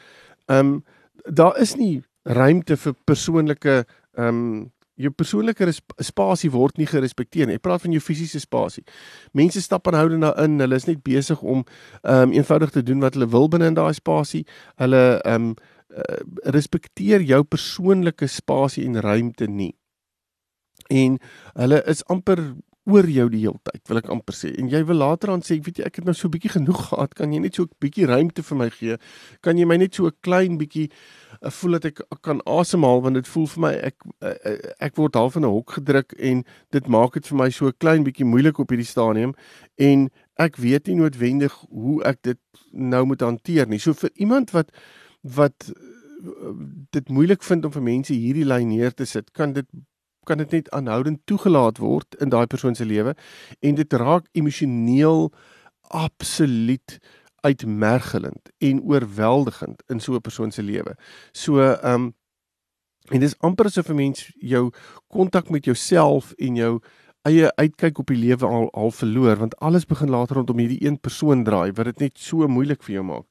ehm 0.46 0.60
um, 0.60 0.84
daar 1.24 1.58
is 1.60 1.76
nie 1.76 2.04
ruimte 2.24 2.78
vir 2.78 2.94
persoonlike 3.06 3.84
ehm 4.18 4.28
um, 4.28 4.68
jou 5.00 5.12
persoonlike 5.16 5.64
spasie 6.04 6.50
word 6.52 6.78
nie 6.78 6.88
gerespekteer 6.90 7.48
nie. 7.48 7.56
Ek 7.56 7.64
praat 7.64 7.86
van 7.86 7.94
jou 7.96 8.02
fisiese 8.04 8.42
spasie. 8.44 8.84
Mense 9.38 9.62
stap 9.64 9.88
aanhoudend 9.88 10.26
daarin. 10.28 10.60
Hulle 10.60 10.76
is 10.76 10.88
net 10.90 11.00
besig 11.06 11.42
om 11.42 11.64
ehm 12.04 12.30
um, 12.30 12.34
eenvoudig 12.36 12.74
te 12.76 12.84
doen 12.84 13.00
wat 13.00 13.16
hulle 13.16 13.30
wil 13.32 13.48
binne 13.48 13.72
in 13.72 13.78
daai 13.80 13.94
spasie. 13.96 14.46
Hulle 14.82 15.04
ehm 15.24 15.52
um, 15.52 15.54
uh, 15.96 16.20
respekteer 16.56 17.24
jou 17.26 17.44
persoonlike 17.44 18.28
spasie 18.28 18.86
en 18.86 19.00
ruimte 19.02 19.48
nie. 19.48 19.74
En 20.90 21.20
hulle 21.54 21.84
is 21.88 22.04
amper 22.06 22.44
oor 22.90 23.08
jou 23.10 23.28
die 23.30 23.44
hele 23.46 23.60
tyd, 23.64 23.82
wil 23.90 24.02
ek 24.02 24.10
amper 24.10 24.36
sê. 24.36 24.52
En 24.60 24.70
jy 24.72 24.82
wil 24.90 25.00
later 25.02 25.34
aan 25.34 25.44
sê, 25.46 25.60
weet 25.64 25.80
jy, 25.80 25.86
ek 25.90 26.02
het 26.02 26.06
nou 26.06 26.14
so 26.14 26.28
'n 26.28 26.34
bietjie 26.36 26.54
genoeg 26.58 26.90
gehad. 26.90 27.14
Kan 27.16 27.34
jy 27.34 27.40
net 27.40 27.56
so 27.56 27.64
'n 27.64 27.70
bietjie 27.80 28.08
ruimte 28.08 28.44
vir 28.44 28.58
my 28.58 28.70
gee? 28.70 28.98
Kan 29.42 29.58
jy 29.58 29.66
my 29.66 29.78
net 29.78 29.96
so 29.96 30.08
'n 30.08 30.18
klein 30.22 30.58
bietjie 30.58 30.90
ek 31.42 31.52
voel 31.52 31.72
dat 31.72 31.86
ek 31.86 32.02
kan 32.22 32.42
asemhaal 32.46 33.02
want 33.02 33.16
dit 33.16 33.28
voel 33.28 33.48
vir 33.48 33.62
my 33.62 33.74
ek 33.74 33.96
ek 34.80 34.96
word 34.98 35.16
half 35.16 35.36
in 35.36 35.44
'n 35.44 35.54
hok 35.54 35.72
gedruk 35.78 36.14
en 36.20 36.44
dit 36.72 36.88
maak 36.88 37.14
dit 37.14 37.28
vir 37.28 37.38
my 37.38 37.50
so 37.50 37.68
'n 37.68 37.78
klein 37.80 38.04
bietjie 38.04 38.26
moeilik 38.26 38.60
op 38.60 38.70
hierdie 38.70 38.86
stadium 38.86 39.34
en 39.78 40.10
ek 40.38 40.58
weet 40.58 40.88
nie 40.88 40.96
noodwendig 40.96 41.54
hoe 41.70 42.04
ek 42.04 42.22
dit 42.24 42.40
nou 42.72 43.06
moet 43.06 43.22
hanteer 43.22 43.68
nie. 43.68 43.80
So 43.80 43.94
vir 43.94 44.10
iemand 44.16 44.52
wat 44.52 44.72
wat 45.24 45.72
dit 46.92 47.10
moeilik 47.10 47.44
vind 47.44 47.66
om 47.66 47.72
vir 47.72 47.82
mense 47.82 48.14
hierdie 48.14 48.46
lyn 48.46 48.68
neer 48.68 48.92
te 48.92 49.06
sit, 49.06 49.32
kan 49.32 49.54
dit 49.54 49.68
kan 50.30 50.42
dit 50.42 50.52
net 50.58 50.70
aanhoudend 50.78 51.24
toegelaat 51.30 51.82
word 51.82 52.20
in 52.24 52.30
daai 52.34 52.46
persoon 52.52 52.78
se 52.78 52.86
lewe 52.86 53.16
en 53.66 53.80
dit 53.80 53.98
raak 54.04 54.30
emosioneel 54.38 55.32
absoluut 55.90 57.00
uitmergelend 57.48 58.52
en 58.70 58.82
oorweldigend 58.82 59.84
in 59.88 60.00
so 60.00 60.16
'n 60.16 60.22
persoon 60.22 60.52
se 60.52 60.64
lewe. 60.64 60.96
So 61.32 61.60
ehm 61.60 61.94
um, 61.94 62.14
en 63.10 63.20
dis 63.20 63.38
amper 63.40 63.66
asof 63.66 63.90
'n 63.90 63.96
mens 63.96 64.32
jou 64.40 64.72
kontak 65.08 65.50
met 65.50 65.66
jouself 65.66 66.34
en 66.38 66.56
jou 66.56 66.80
eie 67.22 67.52
uitkyk 67.56 67.98
op 67.98 68.08
die 68.08 68.18
lewe 68.18 68.46
al 68.46 68.70
al 68.72 68.92
verloor 68.92 69.36
want 69.38 69.58
alles 69.60 69.86
begin 69.86 70.10
later 70.10 70.36
rondom 70.36 70.58
hierdie 70.58 70.86
een 70.86 71.00
persoon 71.00 71.44
draai 71.44 71.72
wat 71.72 71.86
dit 71.86 72.00
net 72.00 72.18
so 72.18 72.48
moeilik 72.48 72.84
vir 72.84 72.94
jou 72.94 73.04
maak. 73.04 73.26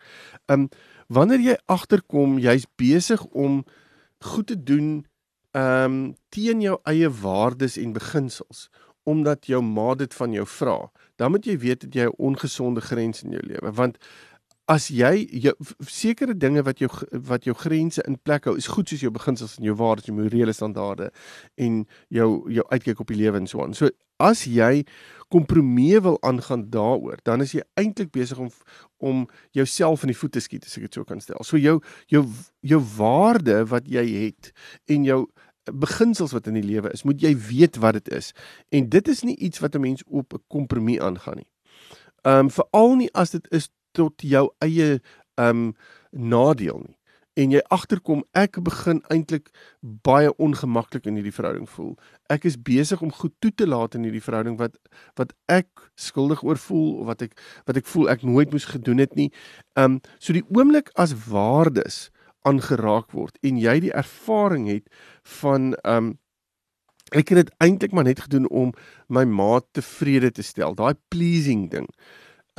Ehm 0.46 0.60
um, 0.60 0.68
wanneer 1.08 1.40
jy 1.40 1.56
agterkom 1.66 2.38
jy's 2.38 2.66
besig 2.76 3.24
om 3.24 3.64
goed 4.18 4.46
te 4.46 4.62
doen 4.62 5.06
ehm 5.56 5.84
um, 5.84 6.14
teen 6.28 6.60
jou 6.60 6.78
eie 6.84 7.08
waardes 7.08 7.76
en 7.76 7.92
beginsels 7.92 8.68
omdat 9.08 9.46
jou 9.46 9.62
ma 9.64 9.94
dit 9.94 10.14
van 10.14 10.32
jou 10.32 10.44
vra, 10.46 10.90
dan 11.16 11.30
moet 11.32 11.46
jy 11.46 11.56
weet 11.58 11.80
dat 11.80 11.94
jy 11.94 12.04
'n 12.06 12.18
ongesonde 12.18 12.80
grens 12.80 13.22
in 13.22 13.30
jou 13.30 13.40
lewe, 13.42 13.72
want 13.72 13.96
as 14.68 14.90
jy 14.92 15.24
jou 15.40 15.54
sekere 15.88 16.34
dinge 16.36 16.62
wat 16.66 16.80
jou 16.82 16.90
wat 17.30 17.46
jou 17.48 17.54
grense 17.56 18.02
in 18.06 18.18
plek 18.20 18.44
hou, 18.44 18.56
is 18.60 18.68
goed 18.68 18.88
soos 18.88 19.00
jou 19.00 19.10
beginsels 19.10 19.56
en 19.58 19.64
jou 19.64 19.74
waardes, 19.74 20.10
jou 20.10 20.16
morele 20.16 20.52
standaarde 20.52 21.08
en 21.56 21.86
jou 22.12 22.28
jou 22.52 22.66
uitkyk 22.68 23.00
op 23.00 23.06
die 23.06 23.16
lewe 23.16 23.40
en 23.40 23.48
so 23.48 23.64
aan. 23.64 23.74
So 23.74 23.88
as 24.20 24.44
jy 24.44 24.84
kompromie 25.28 26.00
wil 26.00 26.16
aangaan 26.22 26.70
daaroor, 26.70 27.18
dan 27.22 27.40
is 27.44 27.52
jy 27.52 27.62
eintlik 27.74 28.10
besig 28.10 28.38
om 28.38 28.50
om 28.98 29.28
jouself 29.54 30.02
in 30.02 30.10
die 30.10 30.18
voete 30.18 30.40
skiet 30.42 30.64
as 30.66 30.76
ek 30.76 30.88
dit 30.88 30.96
so 30.98 31.04
kan 31.06 31.20
stel. 31.20 31.44
So 31.46 31.60
jou 31.60 31.78
jou 32.10 32.24
jou 32.60 32.80
waarde 32.96 33.60
wat 33.70 33.86
jy 33.86 34.04
het 34.26 34.52
en 34.90 35.04
jou 35.04 35.20
beginsels 35.72 36.32
wat 36.32 36.48
in 36.48 36.56
die 36.58 36.64
lewe 36.64 36.90
is, 36.92 37.04
moet 37.04 37.20
jy 37.22 37.34
weet 37.36 37.76
wat 37.82 38.00
dit 38.00 38.08
is. 38.16 38.32
En 38.74 38.88
dit 38.88 39.08
is 39.08 39.22
nie 39.22 39.36
iets 39.36 39.60
wat 39.60 39.74
'n 39.76 39.80
mens 39.80 40.02
op 40.06 40.34
'n 40.34 40.42
kompromie 40.48 41.02
aangaan 41.02 41.36
nie. 41.36 41.50
Ehm 42.22 42.38
um, 42.38 42.50
veral 42.50 42.96
nie 42.96 43.12
as 43.12 43.30
dit 43.30 43.46
is 43.50 43.70
tot 43.92 44.14
jou 44.22 44.50
eie 44.58 45.00
ehm 45.34 45.48
um, 45.48 45.74
nadeel 46.10 46.82
nie. 46.86 46.97
En 47.38 47.52
jy 47.54 47.60
agterkom 47.70 48.24
ek 48.34 48.58
begin 48.66 48.98
eintlik 49.14 49.52
baie 50.02 50.32
ongemaklik 50.42 51.06
in 51.06 51.20
hierdie 51.20 51.34
verhouding 51.34 51.68
voel. 51.70 51.94
Ek 52.32 52.48
is 52.48 52.58
besig 52.58 53.02
om 53.04 53.14
goed 53.14 53.36
toe 53.38 53.52
te 53.54 53.68
laat 53.68 53.94
in 53.94 54.06
hierdie 54.08 54.24
verhouding 54.24 54.58
wat 54.58 54.74
wat 55.20 55.34
ek 55.46 55.86
skuldig 55.94 56.42
oor 56.42 56.58
voel 56.58 57.02
of 57.02 57.10
wat 57.12 57.22
ek 57.28 57.38
wat 57.70 57.78
ek 57.78 57.86
voel 57.86 58.10
ek 58.10 58.26
nooit 58.26 58.50
moes 58.54 58.66
gedoen 58.72 59.04
het 59.04 59.14
nie. 59.14 59.30
Ehm 59.78 59.98
um, 59.98 60.00
so 60.18 60.34
die 60.34 60.46
oomblik 60.50 60.90
as 60.98 61.14
waardes 61.28 62.08
aangeraak 62.46 63.12
word 63.14 63.38
en 63.46 63.58
jy 63.60 63.76
die 63.86 63.94
ervaring 63.94 64.68
het 64.70 64.88
van 65.40 65.74
um 65.84 66.16
ek 67.16 67.30
het 67.32 67.46
dit 67.46 67.52
eintlik 67.64 67.94
maar 67.96 68.04
net 68.04 68.20
gedoen 68.26 68.48
om 68.52 68.72
my 69.08 69.24
maat 69.24 69.64
tevrede 69.76 70.30
te 70.36 70.44
stel 70.44 70.76
daai 70.76 70.94
pleasing 71.12 71.68
ding 71.72 71.88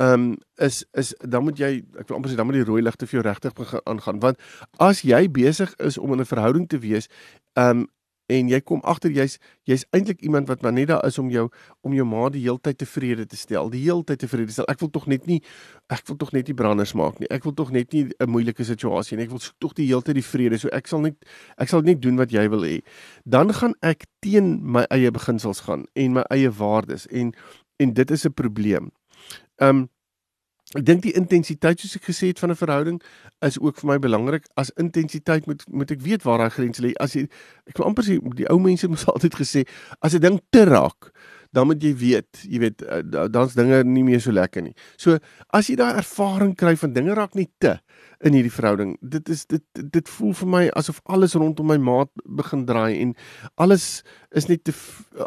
um 0.00 0.36
is 0.56 0.84
is 0.96 1.14
dan 1.20 1.44
moet 1.44 1.58
jy 1.60 1.72
ek 2.00 2.08
wil 2.08 2.16
amper 2.16 2.32
sê 2.32 2.36
dan 2.40 2.48
moet 2.48 2.60
die 2.60 2.68
rooi 2.68 2.82
ligte 2.82 3.06
vir 3.06 3.20
jou 3.20 3.24
regtig 3.28 3.56
begin 3.58 3.84
aangaan 3.84 4.20
want 4.24 4.40
as 4.78 5.04
jy 5.04 5.26
besig 5.28 5.74
is 5.78 5.98
om 5.98 6.12
in 6.12 6.20
'n 6.20 6.32
verhouding 6.32 6.68
te 6.68 6.78
wees 6.78 7.08
um 7.54 7.86
en 8.30 8.50
jy 8.50 8.60
kom 8.64 8.80
agter 8.88 9.12
jy's 9.14 9.36
jy's 9.68 9.84
eintlik 9.96 10.22
iemand 10.26 10.48
wat 10.50 10.62
maar 10.62 10.74
net 10.74 10.90
daar 10.90 11.04
is 11.06 11.18
om 11.18 11.30
jou 11.32 11.48
om 11.86 11.94
jou 11.96 12.06
ma 12.06 12.28
die 12.32 12.42
heeltyd 12.44 12.78
tevrede 12.78 13.26
te 13.26 13.36
stel. 13.38 13.70
Die 13.72 13.82
heeltyd 13.82 14.22
tevrede 14.22 14.54
stel. 14.54 14.68
Ek 14.70 14.80
wil 14.82 14.90
tog 14.94 15.08
net 15.10 15.26
nie 15.26 15.40
ek 15.90 16.06
wil 16.08 16.18
tog 16.20 16.32
net 16.36 16.50
nie 16.50 16.56
branders 16.56 16.94
maak 16.98 17.18
nie. 17.20 17.28
Ek 17.30 17.44
wil 17.46 17.54
tog 17.58 17.72
net 17.74 17.92
nie 17.92 18.10
'n 18.20 18.30
moeilike 18.30 18.64
situasie 18.64 19.16
nie. 19.16 19.24
Ek 19.24 19.30
wil 19.30 19.42
tog 19.58 19.74
die 19.74 19.86
heeltyd 19.86 20.14
die 20.14 20.28
vrede. 20.32 20.58
So 20.58 20.68
ek 20.72 20.86
sal 20.86 21.00
net 21.00 21.16
ek 21.58 21.68
sal 21.68 21.82
net 21.82 22.00
doen 22.00 22.16
wat 22.16 22.30
jy 22.30 22.48
wil 22.48 22.62
hê. 22.62 22.82
Dan 23.26 23.52
gaan 23.52 23.74
ek 23.82 24.06
teen 24.20 24.60
my 24.62 24.86
eie 24.90 25.10
beginsels 25.10 25.60
gaan 25.60 25.86
en 25.94 26.12
my 26.12 26.24
eie 26.30 26.50
waardes 26.50 27.06
en 27.10 27.34
en 27.80 27.92
dit 27.92 28.10
is 28.10 28.26
'n 28.26 28.32
probleem. 28.32 28.90
Um 29.60 29.88
Ek 30.78 30.84
dink 30.86 31.00
die 31.02 31.16
intensiteit 31.18 31.80
soos 31.82 31.96
ek 31.98 32.04
gesê 32.06 32.28
het 32.30 32.38
van 32.38 32.52
'n 32.52 32.60
verhouding 32.60 32.98
is 33.42 33.58
ook 33.58 33.80
vir 33.80 33.88
my 33.90 33.98
belangrik. 33.98 34.46
As 34.54 34.70
intensiteit 34.78 35.46
moet 35.46 35.64
moet 35.66 35.90
ek 35.90 36.00
weet 36.00 36.22
waar 36.22 36.38
daai 36.38 36.50
grens 36.50 36.78
lê. 36.78 36.92
As 37.00 37.14
jy 37.14 37.26
ek 37.66 37.78
wil 37.78 37.86
amper 37.86 38.04
sê 38.06 38.20
die 38.38 38.46
ou 38.46 38.58
mense 38.60 38.86
het 38.90 39.06
altyd 39.10 39.34
gesê 39.34 39.66
as 40.00 40.14
'n 40.14 40.20
ding 40.20 40.38
te 40.50 40.64
raak, 40.64 41.10
dan 41.52 41.66
moet 41.66 41.82
jy 41.82 41.94
weet, 41.94 42.46
jy 42.46 42.58
weet 42.58 42.82
eh, 42.82 43.02
dan's 43.02 43.54
dinge 43.54 43.82
nie 43.82 44.04
meer 44.04 44.20
so 44.20 44.30
lekker 44.30 44.62
nie. 44.62 44.74
So 44.96 45.18
as 45.50 45.66
jy 45.66 45.74
daai 45.74 45.98
ervaring 45.98 46.54
kry 46.54 46.76
van 46.76 46.92
dinge 46.92 47.14
raak 47.14 47.34
nie 47.34 47.50
te 47.58 47.80
in 48.20 48.32
hierdie 48.36 48.52
verhouding. 48.52 48.96
Dit 49.00 49.28
is 49.28 49.46
dit 49.46 49.62
dit 49.72 50.08
voel 50.08 50.34
vir 50.42 50.48
my 50.48 50.64
asof 50.76 51.00
alles 51.04 51.34
rondom 51.34 51.66
my 51.66 51.78
maat 51.80 52.10
begin 52.24 52.66
draai 52.68 53.00
en 53.00 53.14
alles 53.54 54.02
is 54.30 54.46
net 54.46 54.64
te 54.64 54.74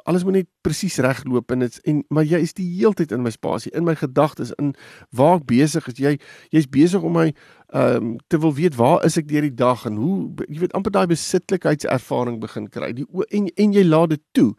alles 0.03 0.23
moet 0.23 0.33
net 0.33 0.49
presies 0.61 0.97
regloop 1.03 1.51
en 1.51 1.65
dit's 1.65 1.81
en 1.89 2.03
maar 2.09 2.27
jy 2.27 2.39
is 2.45 2.53
die 2.53 2.67
heeltyd 2.77 3.11
in 3.11 3.23
my 3.25 3.33
spasie, 3.33 3.73
in 3.75 3.83
my 3.87 3.95
gedagtes, 3.99 4.53
in 4.61 4.73
waar 5.11 5.41
ek 5.41 5.49
besig 5.49 5.89
is. 5.91 5.99
Jy 5.99 6.15
jy's 6.53 6.69
besig 6.69 7.03
om 7.03 7.17
my 7.17 7.31
ehm 7.73 7.95
um, 7.95 8.17
te 8.29 8.37
wil 8.37 8.53
weet 8.53 8.75
waar 8.77 9.01
is 9.05 9.17
ek 9.17 9.25
deur 9.27 9.41
die 9.41 9.55
dag 9.57 9.85
en 9.89 9.95
hoe 9.97 10.45
jy 10.45 10.59
weet 10.61 10.75
amper 10.77 10.93
daai 10.93 11.07
besitlikheidservaring 11.09 12.37
begin 12.43 12.67
kry. 12.69 12.91
Die 12.93 13.07
en 13.33 13.47
en 13.49 13.73
jy 13.73 13.83
laat 13.87 14.13
dit 14.13 14.21
toe. 14.37 14.51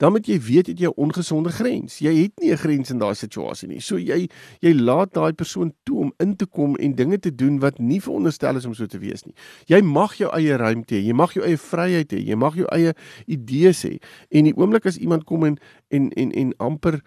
Dan 0.00 0.16
moet 0.16 0.26
jy 0.26 0.38
weet 0.40 0.70
jy 0.70 0.72
het 0.72 0.80
jou 0.86 0.92
ongesonde 0.96 1.52
grens. 1.52 1.98
Jy 2.00 2.14
het 2.22 2.40
nie 2.40 2.52
'n 2.52 2.62
grens 2.64 2.90
in 2.90 2.98
daai 2.98 3.14
situasie 3.14 3.68
nie. 3.68 3.80
So 3.80 3.98
jy 3.98 4.28
jy 4.60 4.72
laat 4.72 5.12
daai 5.12 5.32
persoon 5.32 5.74
toe 5.84 5.98
om 5.98 6.12
in 6.18 6.36
te 6.36 6.46
kom 6.46 6.76
en 6.76 6.94
dinge 6.94 7.18
te 7.18 7.34
doen 7.34 7.60
wat 7.62 7.80
nie 7.80 8.00
veronderstel 8.02 8.60
is 8.60 8.68
om 8.68 8.74
so 8.74 8.86
te 8.90 9.00
wees 9.02 9.24
nie. 9.26 9.34
Jy 9.70 9.82
mag 9.86 10.16
jou 10.20 10.30
eie 10.36 10.58
ruimte 10.60 10.98
hê, 10.98 11.02
jy 11.06 11.16
mag 11.16 11.34
jou 11.36 11.44
eie 11.46 11.60
vryheid 11.60 12.12
hê, 12.12 12.22
jy 12.28 12.38
mag 12.38 12.58
jou 12.58 12.68
eie 12.74 12.94
idees 13.26 13.84
hê. 13.88 13.96
En 14.30 14.50
die 14.50 14.56
oomblik 14.58 14.86
as 14.90 15.00
iemand 15.00 15.24
kom 15.28 15.46
en 15.48 15.58
en 15.92 16.10
en, 16.18 16.32
en 16.32 16.56
amper 16.58 17.02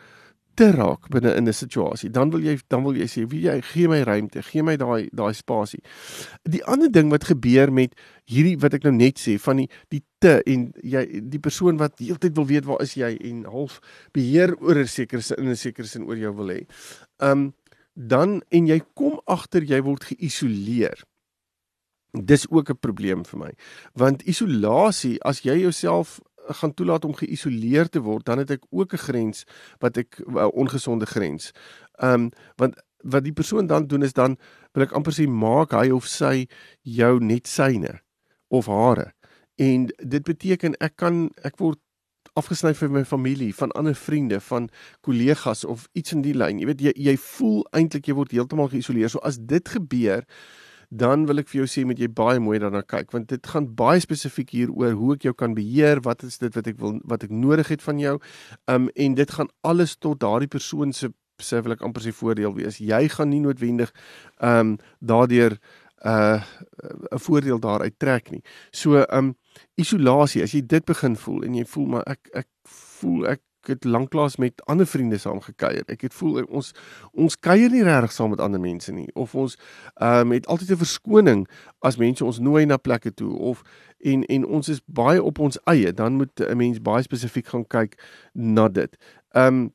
te 0.56 0.70
raak 0.72 1.10
binne 1.12 1.34
in 1.36 1.48
'n 1.48 1.54
situasie, 1.54 2.10
dan 2.10 2.30
wil 2.32 2.40
jy 2.40 2.58
dan 2.68 2.84
wil 2.84 2.96
jy 2.96 3.08
sê, 3.08 3.28
"Wie 3.28 3.42
jy 3.42 3.62
gee 3.62 3.88
my 3.88 4.02
ruimte, 4.04 4.42
gee 4.42 4.64
my 4.64 4.76
daai 4.78 5.10
daai 5.12 5.34
spasie." 5.34 5.84
Die 6.44 6.64
ander 6.64 6.92
ding 6.92 7.10
wat 7.10 7.24
gebeur 7.24 7.72
met 7.72 7.94
hierdie 8.26 8.58
wat 8.60 8.74
ek 8.74 8.84
nou 8.84 8.94
net 8.94 9.20
sê 9.20 9.38
van 9.40 9.58
die 9.58 9.70
die 9.90 10.04
te 10.20 10.42
en 10.46 10.72
jy 10.82 11.22
die 11.30 11.40
persoon 11.40 11.78
wat 11.78 12.00
heeltyd 12.00 12.36
wil 12.36 12.46
weet 12.46 12.66
waar 12.66 12.82
is 12.82 12.94
jy 12.96 13.18
en 13.22 13.44
half 13.44 13.80
beheer 14.14 14.56
oor 14.62 14.76
'n 14.78 14.88
sekere 14.88 15.22
sin 15.22 15.38
in 15.38 15.50
'n 15.50 15.56
sekere 15.56 15.88
sin 15.88 16.06
oor 16.06 16.18
jou 16.18 16.34
wil 16.36 16.48
hê. 16.48 16.66
Um 17.20 17.54
dan 17.96 18.42
en 18.52 18.68
jy 18.68 18.82
kom 18.94 19.20
agter 19.26 19.64
jy 19.64 19.82
word 19.82 20.04
geïsoleer. 20.12 21.04
Dis 22.12 22.48
ook 22.50 22.70
'n 22.70 22.80
probleem 22.80 23.26
vir 23.26 23.40
my. 23.40 23.52
Want 23.94 24.24
isolasie, 24.24 25.20
as 25.24 25.42
jy 25.42 25.60
jouself 25.60 26.20
gaan 26.48 26.74
toelaat 26.74 27.06
om 27.06 27.16
geïsoleer 27.16 27.90
te 27.90 28.00
word, 28.00 28.26
dan 28.26 28.38
het 28.38 28.52
ek 28.52 28.64
ook 28.70 28.94
'n 28.94 28.98
grens 28.98 29.46
wat 29.80 29.98
ek 29.98 30.20
'n 30.20 30.52
ongesonde 30.54 31.06
grens. 31.06 31.52
Ehm 32.00 32.14
um, 32.14 32.30
want 32.56 32.76
wat 33.06 33.24
die 33.24 33.34
persoon 33.34 33.68
dan 33.68 33.88
doen 33.88 34.04
is 34.04 34.14
dan 34.14 34.38
wil 34.74 34.84
ek 34.84 34.92
amper 34.92 35.14
sê 35.14 35.28
maak 35.28 35.72
hy 35.72 35.90
of 35.92 36.08
sy 36.08 36.48
jou 36.82 37.20
net 37.20 37.48
syne 37.48 38.02
of 38.48 38.66
hare. 38.66 39.14
En 39.56 39.86
dit 39.86 40.24
beteken 40.24 40.76
ek 40.84 40.96
kan 40.96 41.30
ek 41.44 41.58
word 41.58 41.80
afgesny 42.36 42.74
van 42.76 42.92
my 42.92 43.06
familie, 43.08 43.54
van 43.56 43.72
ander 43.80 43.96
vriende, 43.96 44.40
van 44.44 44.70
kollegas 45.02 45.64
of 45.66 45.88
iets 45.94 46.14
in 46.16 46.22
die 46.26 46.36
lyn. 46.36 46.60
Jy 46.60 46.70
weet 46.72 46.84
jy 46.84 46.94
jy 47.10 47.16
voel 47.32 47.64
eintlik 47.72 48.10
jy 48.10 48.16
word 48.18 48.36
heeltemal 48.36 48.70
geïsoleer. 48.74 49.12
So 49.12 49.24
as 49.24 49.40
dit 49.40 49.70
gebeur, 49.72 50.26
dan 50.90 51.26
wil 51.30 51.42
ek 51.42 51.50
vir 51.50 51.64
jou 51.64 51.68
sê 51.70 51.84
moet 51.88 52.00
jy 52.00 52.10
baie 52.14 52.40
mooi 52.40 52.60
daarna 52.62 52.84
kyk 52.86 53.14
want 53.16 53.30
dit 53.32 53.48
gaan 53.52 53.68
baie 53.78 54.02
spesifiek 54.04 54.52
hier 54.54 54.72
oor 54.72 54.94
hoe 55.00 55.16
ek 55.16 55.28
jou 55.28 55.34
kan 55.34 55.56
beheer, 55.58 56.02
wat 56.06 56.24
is 56.28 56.38
dit 56.42 56.54
wat 56.56 56.68
ek 56.68 56.80
wil 56.82 57.00
wat 57.10 57.26
ek 57.26 57.34
nodig 57.34 57.72
het 57.74 57.84
van 57.86 58.02
jou. 58.02 58.18
Um 58.72 58.90
en 58.96 59.16
dit 59.18 59.38
gaan 59.38 59.52
alles 59.64 59.96
tot 59.98 60.20
daardie 60.22 60.52
persoon 60.52 60.94
se 60.94 61.12
sê 61.44 61.60
wil 61.64 61.76
ek 61.76 61.84
amper 61.84 62.04
sy 62.04 62.14
voordeel 62.16 62.54
wees. 62.56 62.80
Jy 62.80 63.08
gaan 63.12 63.32
nie 63.34 63.42
noodwendig 63.44 63.92
um 64.40 64.78
daardeur 65.00 65.58
uh 66.06 66.42
'n 67.12 67.20
voordeel 67.20 67.60
daaruit 67.60 68.00
trek 68.00 68.30
nie. 68.32 68.42
So 68.72 69.06
um 69.10 69.36
isolasie, 69.76 70.44
as 70.44 70.52
jy 70.52 70.66
dit 70.66 70.86
begin 70.86 71.16
voel 71.16 71.44
en 71.44 71.54
jy 71.56 71.66
voel 71.66 71.86
maar 71.86 72.04
ek 72.08 72.30
ek 72.34 72.48
voel 72.64 73.28
ek 73.28 73.42
het 73.66 73.84
lanklaas 73.84 74.36
met 74.36 74.66
ander 74.66 74.88
vriende 74.88 75.18
saam 75.18 75.42
gekuier. 75.42 75.84
Ek 75.90 76.02
het 76.02 76.14
voel 76.14 76.44
ons 76.44 76.72
ons 77.12 77.38
kuier 77.40 77.70
nie 77.70 77.84
regtig 77.84 78.12
saam 78.12 78.30
met 78.30 78.40
ander 78.40 78.60
mense 78.60 78.92
nie 78.92 79.10
of 79.14 79.36
ons 79.36 79.58
ehm 79.96 80.28
um, 80.28 80.32
het 80.32 80.48
altyd 80.48 80.72
'n 80.72 80.84
verskoning 80.84 81.48
as 81.80 81.98
mense 81.98 82.26
ons 82.26 82.40
nooi 82.40 82.66
na 82.66 82.78
plekke 82.78 83.14
toe 83.14 83.34
of 83.38 83.62
en 84.00 84.26
en 84.26 84.46
ons 84.46 84.70
is 84.70 84.82
baie 84.86 85.24
op 85.24 85.40
ons 85.40 85.60
eie, 85.64 85.94
dan 85.94 86.14
moet 86.14 86.40
'n 86.40 86.58
mens 86.58 86.82
baie 86.82 87.04
spesifiek 87.04 87.48
gaan 87.48 87.68
kyk 87.68 88.02
na 88.34 88.68
dit. 88.68 88.98
Ehm 89.32 89.48
um, 89.48 89.74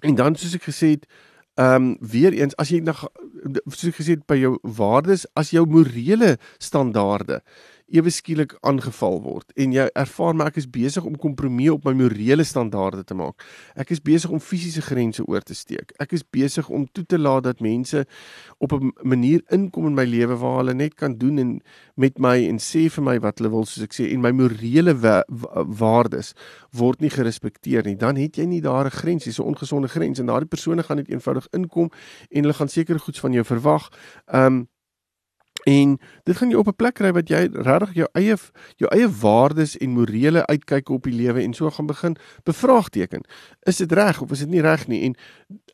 en 0.00 0.14
dan 0.14 0.34
soos 0.36 0.54
ek 0.54 0.62
gesê 0.62 0.88
het, 0.88 1.06
ehm 1.54 1.74
um, 1.74 1.96
weer 2.00 2.32
eens 2.32 2.56
as 2.56 2.72
jy 2.72 2.80
na 2.82 2.94
soos 2.96 3.90
ek 3.90 4.00
gesê 4.00 4.16
het 4.16 4.26
by 4.26 4.40
jou 4.40 4.56
waardes, 4.62 5.26
as 5.38 5.52
jou 5.54 5.62
morele 5.70 6.34
standaarde 6.58 7.42
ewe 7.92 8.10
skielik 8.10 8.54
aangeval 8.64 9.20
word 9.22 9.52
en 9.60 9.72
jy 9.74 9.84
ervaar 9.98 10.34
maar 10.34 10.52
ek 10.52 10.60
is 10.62 10.68
besig 10.70 11.04
om 11.04 11.16
kompromie 11.20 11.70
op 11.72 11.84
my 11.84 11.92
morele 11.98 12.44
standaarde 12.44 13.04
te 13.04 13.14
maak. 13.14 13.44
Ek 13.76 13.92
is 13.94 14.00
besig 14.00 14.32
om 14.32 14.40
fisiese 14.40 14.82
grense 14.82 15.24
oor 15.28 15.44
te 15.44 15.54
steek. 15.54 15.92
Ek 16.00 16.14
is 16.16 16.24
besig 16.24 16.68
om 16.72 16.86
toe 16.96 17.04
te 17.04 17.20
laat 17.20 17.44
dat 17.44 17.60
mense 17.60 18.04
op 18.58 18.72
'n 18.72 18.92
manier 19.02 19.42
inkom 19.50 19.86
in 19.86 19.94
my 19.94 20.04
lewe 20.04 20.36
waar 20.36 20.58
hulle 20.58 20.74
net 20.74 20.94
kan 20.94 21.18
doen 21.18 21.38
en 21.38 21.60
met 21.96 22.18
my 22.18 22.48
en 22.48 22.58
sê 22.58 22.88
vir 22.90 23.04
my 23.04 23.18
wat 23.20 23.38
hulle 23.38 23.50
wil 23.50 23.64
soos 23.64 23.84
ek 23.84 23.92
sê 23.92 24.12
en 24.12 24.20
my 24.20 24.30
morele 24.30 24.94
waardes 25.78 26.34
word 26.72 27.00
nie 27.00 27.10
gerespekteer 27.10 27.84
nie. 27.84 27.96
Dan 27.96 28.16
het 28.16 28.36
jy 28.36 28.44
nie 28.44 28.60
daar 28.60 28.86
'n 28.86 28.90
grens, 28.90 29.24
dis 29.24 29.38
'n 29.38 29.46
ongesonde 29.46 29.88
grens 29.88 30.18
en 30.18 30.26
daardie 30.26 30.48
persone 30.48 30.82
gaan 30.82 30.96
net 30.96 31.08
eenvoudig 31.08 31.46
inkom 31.52 31.90
en 32.30 32.42
hulle 32.42 32.54
gaan 32.54 32.68
seker 32.68 32.98
goeds 32.98 33.20
van 33.20 33.32
jou 33.32 33.44
verwag. 33.44 33.90
Um 34.32 34.68
En 35.62 35.98
dit 36.22 36.36
gaan 36.36 36.48
jou 36.48 36.60
op 36.60 36.68
'n 36.68 36.76
plek 36.76 36.94
kry 36.94 37.12
wat 37.12 37.28
jy 37.28 37.48
regtig 37.52 37.94
jou 37.94 38.08
eie 38.12 38.36
jou 38.76 38.90
eie 38.90 39.08
waardes 39.08 39.76
en 39.76 39.90
morele 39.90 40.46
uitkyk 40.46 40.88
op 40.88 41.02
die 41.02 41.12
lewe 41.14 41.42
en 41.42 41.54
so 41.54 41.70
gaan 41.70 41.86
begin 41.86 42.16
bevraagteken. 42.42 43.24
Is 43.62 43.76
dit 43.76 43.92
reg 43.92 44.20
of 44.20 44.30
is 44.30 44.38
dit 44.38 44.48
nie 44.48 44.60
reg 44.60 44.86
nie? 44.86 45.02
En 45.02 45.14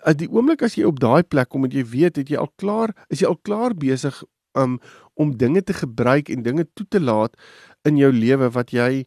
at 0.01 0.19
die 0.19 0.31
oomblik 0.31 0.63
as 0.63 0.75
jy 0.75 0.85
op 0.85 1.01
daai 1.01 1.23
plek 1.23 1.49
kom 1.49 1.65
en 1.65 1.71
jy 1.71 1.85
weet 1.85 2.17
het 2.17 2.29
jy 2.29 2.37
al 2.37 2.53
klaar 2.57 2.95
is 3.09 3.21
jy 3.21 3.27
al 3.27 3.39
klaar 3.43 3.75
besig 3.75 4.23
um, 4.53 4.79
om 5.15 5.37
dinge 5.37 5.63
te 5.63 5.73
gebruik 5.73 6.29
en 6.29 6.43
dinge 6.43 6.67
toe 6.75 6.87
te 6.89 7.01
laat 7.01 7.37
in 7.83 7.97
jou 7.97 8.13
lewe 8.13 8.51
wat 8.51 8.71
jy 8.71 9.05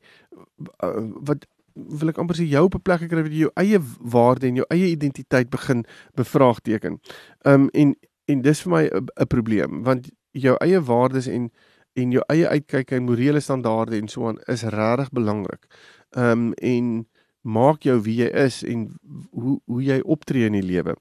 uh, 0.83 1.09
wat 1.27 1.45
wil 1.73 2.09
ek 2.09 2.17
amper 2.21 2.37
sê 2.37 2.45
jou 2.49 2.65
op 2.65 2.75
'n 2.75 2.81
plek 2.81 3.07
kry 3.09 3.21
waar 3.21 3.31
jy 3.31 3.45
jou 3.45 3.53
eie 3.55 3.79
waarde 3.99 4.47
en 4.47 4.55
jou 4.55 4.65
eie 4.69 4.89
identiteit 4.91 5.49
begin 5.49 5.85
bevraagteken. 6.15 6.99
Um 7.45 7.69
en 7.73 7.95
en 8.25 8.41
dis 8.41 8.61
vir 8.61 8.71
my 8.71 8.83
'n 8.89 9.27
probleem 9.27 9.83
want 9.83 10.11
jou 10.33 10.55
eie 10.61 10.81
waardes 10.81 11.27
en 11.27 11.51
en 11.93 12.13
jou 12.15 12.23
eie 12.33 12.47
uitkyk 12.49 12.91
en 12.97 13.05
morele 13.05 13.39
standaarde 13.39 13.99
en 13.99 14.07
so 14.09 14.27
aan 14.27 14.39
is 14.49 14.63
regtig 14.63 15.11
belangrik. 15.13 15.67
Ehm 16.17 16.31
um, 16.31 16.53
en 16.53 17.07
maak 17.41 17.83
jou 17.83 17.99
wie 18.01 18.15
jy 18.23 18.29
is 18.45 18.63
en 18.63 18.87
hoe 19.31 19.59
hoe 19.65 19.83
jy 19.83 19.99
optree 20.01 20.45
in 20.49 20.57
die 20.57 20.65
lewe. 20.65 20.95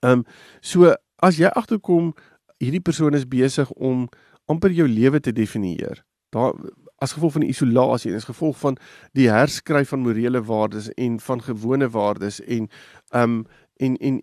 Ehm 0.00 0.12
um, 0.12 0.24
so 0.60 0.94
as 1.16 1.36
jy 1.40 1.50
agterkom 1.52 2.14
hierdie 2.62 2.80
persoon 2.80 3.14
is 3.14 3.28
besig 3.28 3.70
om 3.70 4.08
amper 4.46 4.72
jou 4.72 4.88
lewe 4.88 5.20
te 5.20 5.32
definieer. 5.32 6.04
Daar 6.32 6.54
as 6.98 7.12
gevolg 7.12 7.32
van 7.32 7.44
die 7.44 7.52
isolasie 7.52 8.10
en 8.10 8.16
as 8.16 8.28
gevolg 8.28 8.56
van 8.58 8.78
die 9.12 9.28
herskryf 9.28 9.92
van 9.92 10.00
morele 10.00 10.40
waardes 10.42 10.88
en 10.96 11.20
van 11.20 11.42
gewone 11.42 11.88
waardes 11.88 12.40
en 12.40 12.68
ehm 13.12 13.22
um, 13.22 13.44
en 13.76 13.96
en 13.96 14.22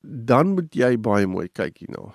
dan 0.00 0.54
moet 0.54 0.74
jy 0.74 0.96
baie 1.00 1.26
mooi 1.26 1.48
kyk 1.48 1.78
hierna. 1.78 2.12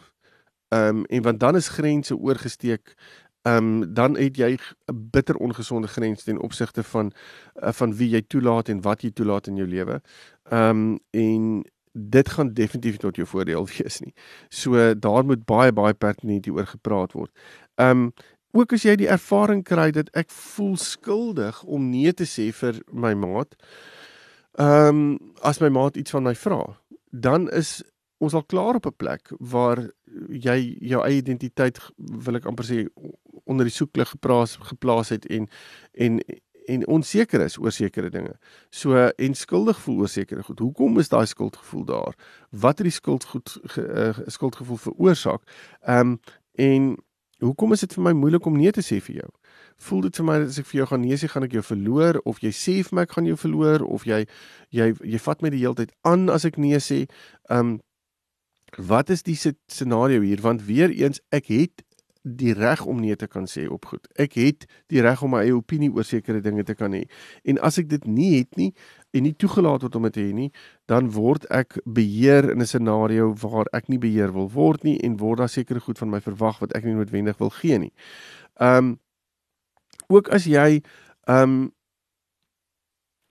Ehm 0.70 0.98
um, 0.98 1.06
en 1.06 1.22
want 1.22 1.40
dan 1.40 1.56
is 1.56 1.68
grense 1.68 2.18
oorgesteek. 2.18 2.94
Ehm 3.42 3.82
um, 3.82 3.94
dan 3.94 4.18
het 4.18 4.38
jy 4.38 4.58
'n 4.86 5.10
bitter 5.12 5.36
ongesonde 5.36 5.88
grens 5.88 6.24
ten 6.24 6.40
opsigte 6.40 6.84
van 6.84 7.12
uh, 7.56 7.72
van 7.72 7.96
wie 7.96 8.10
jy 8.10 8.22
toelaat 8.28 8.70
en 8.70 8.82
wat 8.82 9.02
jy 9.02 9.12
toelaat 9.12 9.48
in 9.48 9.56
jou 9.56 9.68
lewe. 9.68 10.02
Ehm 10.44 10.70
um, 10.70 11.00
en 11.10 11.66
dit 11.92 12.30
gaan 12.30 12.54
definitief 12.54 12.98
tot 12.98 13.16
jou 13.16 13.28
voordeel 13.28 13.68
wees 13.78 14.00
nie. 14.00 14.14
So 14.50 15.00
daar 15.00 15.26
moet 15.26 15.46
baie 15.46 15.74
baie 15.74 15.94
pertinent 15.94 16.46
hieroor 16.46 16.68
gepraat 16.68 17.12
word. 17.12 17.32
Ehm 17.76 17.90
um, 17.90 18.14
ook 18.52 18.74
as 18.74 18.84
jy 18.84 18.96
die 18.96 19.10
ervaring 19.10 19.64
kry 19.64 19.92
dat 19.92 20.10
ek 20.18 20.32
voel 20.32 20.78
skuldig 20.78 21.64
om 21.64 21.90
nee 21.90 22.14
te 22.14 22.26
sê 22.26 22.50
vir 22.54 22.82
my 22.92 23.14
maat. 23.14 23.56
Ehm 24.58 24.88
um, 24.88 25.34
as 25.42 25.60
my 25.60 25.70
maat 25.70 25.98
iets 25.98 26.12
van 26.12 26.24
my 26.24 26.36
vra, 26.36 26.78
dan 27.12 27.50
is 27.50 27.84
ons 28.20 28.36
al 28.36 28.44
klaar 28.44 28.76
op 28.76 28.86
'n 28.86 28.96
plek 28.98 29.32
waar 29.40 29.90
jy 30.30 30.78
jou 30.82 31.02
eie 31.06 31.18
identiteit 31.18 31.80
wil 31.98 32.36
ek 32.36 32.46
amper 32.46 32.66
sê 32.66 32.88
onder 33.46 33.66
die 33.66 33.74
soeklig 33.74 34.10
geplaas 34.10 34.58
geplaas 34.62 35.10
het 35.10 35.26
en 35.26 35.48
en 35.94 36.22
en 36.70 36.88
onseker 36.88 37.42
is 37.42 37.58
oor 37.58 37.72
sekere 37.72 38.10
dinge. 38.10 38.36
So 38.70 38.94
en 39.10 39.34
skuldig 39.34 39.80
voel 39.82 40.04
oor 40.04 40.12
sekere 40.12 40.44
goed. 40.44 40.60
Hoekom 40.60 41.00
is 41.00 41.10
daai 41.10 41.26
skuldgevoel 41.26 41.86
daar? 41.86 42.16
Wat 42.50 42.78
het 42.78 42.86
die 42.86 42.94
skuldgoed 42.94 43.58
uh, 43.78 44.18
skuldgevoel 44.28 44.78
veroorsaak? 44.78 45.42
Ehm 45.82 46.00
um, 46.00 46.20
en 46.54 46.98
hoekom 47.40 47.72
is 47.72 47.80
dit 47.80 47.94
vir 47.94 48.04
my 48.04 48.12
moeilik 48.12 48.46
om 48.46 48.58
nee 48.58 48.72
te 48.72 48.84
sê 48.84 49.00
vir 49.02 49.16
jou? 49.16 49.30
Voel 49.80 50.02
dit 50.02 50.18
vir 50.20 50.26
my 50.28 50.34
as 50.44 50.58
ek 50.60 50.68
vir 50.68 50.82
jou 50.82 50.88
gaan 50.92 51.06
nee 51.08 51.18
sê, 51.18 51.30
gaan 51.32 51.46
ek 51.48 51.56
jou 51.56 51.64
verloor 51.64 52.20
of 52.28 52.42
jy 52.44 52.52
sê 52.52 52.74
vir 52.84 52.98
my 52.98 53.06
ek 53.08 53.14
gaan 53.16 53.30
jou 53.30 53.38
verloor 53.40 53.86
of 53.88 54.04
jy 54.06 54.26
jy 54.76 54.90
jy 55.00 55.22
vat 55.26 55.42
my 55.42 55.54
die 55.54 55.62
hele 55.64 55.80
tyd 55.80 55.94
aan 56.04 56.28
as 56.30 56.46
ek 56.46 56.60
nee 56.60 56.80
sê? 56.84 57.06
Ehm 57.50 57.60
um, 57.60 57.78
wat 58.78 59.10
is 59.10 59.24
die 59.24 59.38
scenario 59.68 60.22
hier 60.22 60.42
want 60.42 60.66
weer 60.66 60.90
eens 60.90 61.22
ek 61.30 61.48
het 61.48 61.84
die 62.22 62.54
reg 62.54 62.86
om 62.86 63.00
nee 63.00 63.16
te 63.16 63.28
kan 63.28 63.48
sê 63.48 63.66
op 63.72 63.86
goed. 63.86 64.08
Ek 64.20 64.36
het 64.36 64.66
die 64.92 65.02
reg 65.02 65.22
om 65.24 65.32
my 65.34 65.44
eie 65.46 65.56
opinie 65.56 65.90
oor 65.94 66.04
sekere 66.04 66.42
dinge 66.44 66.66
te 66.68 66.76
kan 66.76 66.94
hê. 66.94 67.06
En 67.48 67.60
as 67.64 67.80
ek 67.80 67.90
dit 67.90 68.06
nie 68.08 68.32
het 68.38 68.60
nie 68.60 68.74
en 69.16 69.24
nie 69.24 69.34
toegelaat 69.34 69.86
word 69.86 69.96
om 69.96 70.08
dit 70.10 70.18
te 70.18 70.26
hê 70.28 70.34
nie, 70.36 70.50
dan 70.92 71.10
word 71.16 71.48
ek 71.54 71.80
beheer 71.86 72.52
in 72.52 72.62
'n 72.62 72.68
scenario 72.68 73.34
waar 73.34 73.68
ek 73.74 73.90
nie 73.90 73.98
beheer 73.98 74.34
wil 74.34 74.50
word 74.50 74.84
nie 74.84 75.00
en 75.00 75.18
word 75.18 75.40
daar 75.40 75.50
sekere 75.50 75.80
goed 75.80 75.98
van 75.98 76.10
my 76.10 76.20
verwag 76.20 76.60
wat 76.60 76.76
ek 76.76 76.84
nie 76.84 76.94
noodwendig 76.94 77.38
wil 77.40 77.50
gee 77.50 77.80
nie. 77.80 77.94
Um 78.60 79.00
ook 80.10 80.30
as 80.30 80.46
jy 80.46 80.82
um 81.28 81.72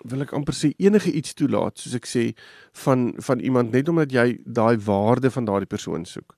wil 0.06 0.22
ek 0.22 0.32
amper 0.36 0.54
sê 0.54 0.72
enige 0.78 1.12
iets 1.12 1.34
toelaat 1.34 1.78
soos 1.78 1.96
ek 1.98 2.06
sê 2.06 2.24
van 2.84 3.12
van 3.24 3.40
iemand 3.40 3.72
net 3.74 3.88
omdat 3.88 4.12
jy 4.14 4.38
daai 4.44 4.78
waarde 4.86 5.30
van 5.30 5.48
daardie 5.48 5.70
persoon 5.70 6.04
soek. 6.06 6.36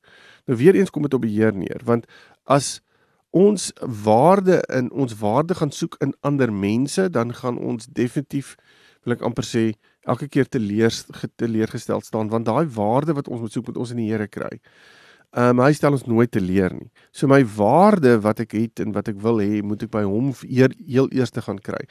Nou 0.48 0.56
weer 0.58 0.74
eens 0.74 0.90
kom 0.90 1.02
dit 1.02 1.14
op 1.14 1.24
beheer 1.26 1.52
neer 1.52 1.84
want 1.84 2.06
as 2.44 2.80
ons 3.30 3.70
waarde 4.04 4.58
in 4.74 4.90
ons 4.90 5.14
waarde 5.20 5.54
gaan 5.54 5.70
soek 5.70 5.96
in 6.00 6.14
ander 6.20 6.52
mense 6.52 7.10
dan 7.10 7.34
gaan 7.34 7.58
ons 7.58 7.86
definitief 7.86 8.56
wil 9.04 9.14
ek 9.14 9.22
amper 9.22 9.46
sê 9.46 9.64
elke 10.08 10.28
keer 10.28 10.48
te 10.48 10.58
leer 10.58 10.94
teleurgesteld 11.36 12.04
staan 12.04 12.32
want 12.32 12.48
daai 12.48 12.66
waarde 12.74 13.14
wat 13.14 13.28
ons 13.28 13.44
moet 13.44 13.52
soek 13.52 13.68
moet 13.68 13.76
ons 13.76 13.92
in 13.92 14.02
die 14.02 14.10
Here 14.10 14.28
kry. 14.28 14.58
Ehm 15.30 15.60
um, 15.60 15.60
hy 15.62 15.70
stel 15.78 15.94
ons 15.94 16.08
nooit 16.10 16.30
te 16.34 16.40
leer 16.42 16.72
nie. 16.74 16.88
So 17.14 17.30
my 17.30 17.44
waarde 17.54 18.16
wat 18.24 18.40
ek 18.42 18.50
het 18.56 18.80
en 18.82 18.90
wat 18.96 19.06
ek 19.12 19.20
wil 19.22 19.38
hê, 19.38 19.60
moet 19.62 19.84
ek 19.86 19.92
by 19.92 20.02
hom 20.02 20.32
eer, 20.42 20.74
heel 20.82 21.06
eers 21.14 21.30
te 21.30 21.44
gaan 21.46 21.60
kry. 21.62 21.84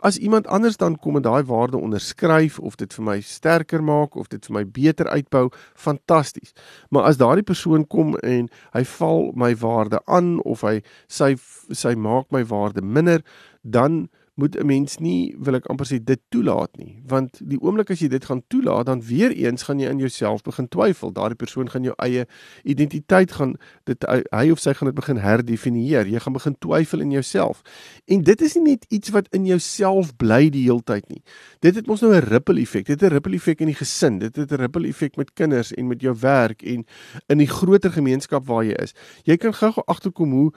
As 0.00 0.16
iemand 0.16 0.48
anders 0.48 0.80
dan 0.80 0.96
kom 1.04 1.18
en 1.20 1.26
daai 1.26 1.44
waarde 1.44 1.76
onderskryf 1.76 2.56
of 2.56 2.78
dit 2.80 2.96
vir 2.96 3.04
my 3.04 3.18
sterker 3.20 3.84
maak 3.84 4.16
of 4.16 4.32
dit 4.32 4.40
vir 4.48 4.56
my 4.56 4.64
beter 4.64 5.12
uitbou, 5.12 5.50
fantasties. 5.76 6.56
Maar 6.88 7.10
as 7.10 7.20
daardie 7.20 7.44
persoon 7.44 7.84
kom 7.84 8.16
en 8.24 8.48
hy 8.72 8.84
val 8.96 9.28
my 9.36 9.52
waarde 9.60 10.00
aan 10.08 10.38
of 10.48 10.64
hy 10.64 10.80
sy 11.04 11.34
sy 11.68 11.92
maak 12.00 12.32
my 12.32 12.46
waarde 12.48 12.80
minder, 12.80 13.20
dan 13.60 14.06
moet 14.36 14.56
'n 14.56 14.66
mens 14.66 14.98
nie 14.98 15.34
wil 15.38 15.54
ek 15.54 15.66
amper 15.66 15.86
sê 15.86 16.04
dit 16.04 16.20
toelaat 16.28 16.76
nie. 16.76 17.02
Want 17.06 17.40
die 17.40 17.60
oomblik 17.60 17.90
as 17.90 18.00
jy 18.00 18.08
dit 18.08 18.24
gaan 18.24 18.42
toelaat 18.48 18.86
dan 18.86 19.02
weer 19.02 19.32
eens 19.32 19.62
gaan 19.62 19.78
jy 19.78 19.88
in 19.88 19.98
jouself 19.98 20.42
begin 20.42 20.68
twyfel. 20.68 21.12
Daardie 21.12 21.36
persoon 21.36 21.70
gaan 21.70 21.82
jou 21.82 21.94
eie 21.96 22.26
identiteit 22.62 23.32
gaan 23.32 23.56
dit 23.84 24.04
hy 24.30 24.50
of 24.50 24.58
sy 24.58 24.74
gaan 24.74 24.86
dit 24.86 24.94
begin 24.94 25.16
herdefinieer. 25.16 26.06
Jy 26.06 26.18
gaan 26.18 26.32
begin 26.32 26.56
twyfel 26.58 27.00
in 27.00 27.10
jouself. 27.10 27.62
En 28.04 28.22
dit 28.22 28.40
is 28.42 28.54
nie 28.54 28.62
net 28.62 28.84
iets 28.88 29.08
wat 29.08 29.28
in 29.30 29.46
jouself 29.46 30.16
bly 30.16 30.50
die 30.50 30.64
heeltyd 30.64 31.08
nie. 31.08 31.22
Dit 31.60 31.74
het 31.74 31.86
mos 31.86 32.00
nou 32.00 32.14
'n 32.14 32.28
ripple 32.28 32.60
effek 32.60 32.86
dit 32.86 33.00
het 33.00 33.10
'n 33.10 33.14
ripple 33.14 33.34
effek 33.34 33.60
in 33.60 33.66
die 33.66 33.74
gesin. 33.74 34.18
Dit 34.18 34.36
het 34.36 34.52
'n 34.52 34.60
ripple 34.60 34.88
effek 34.88 35.16
met 35.16 35.32
kinders 35.32 35.72
en 35.72 35.86
met 35.86 36.00
jou 36.00 36.14
werk 36.20 36.62
en 36.62 36.84
in 37.26 37.38
die 37.38 37.48
groter 37.48 37.90
gemeenskap 37.90 38.46
waar 38.46 38.64
jy 38.64 38.76
is. 38.82 38.92
Jy 39.24 39.36
kan 39.36 39.54
gou-gou 39.54 39.84
agterkom 39.86 40.32
hoe 40.32 40.52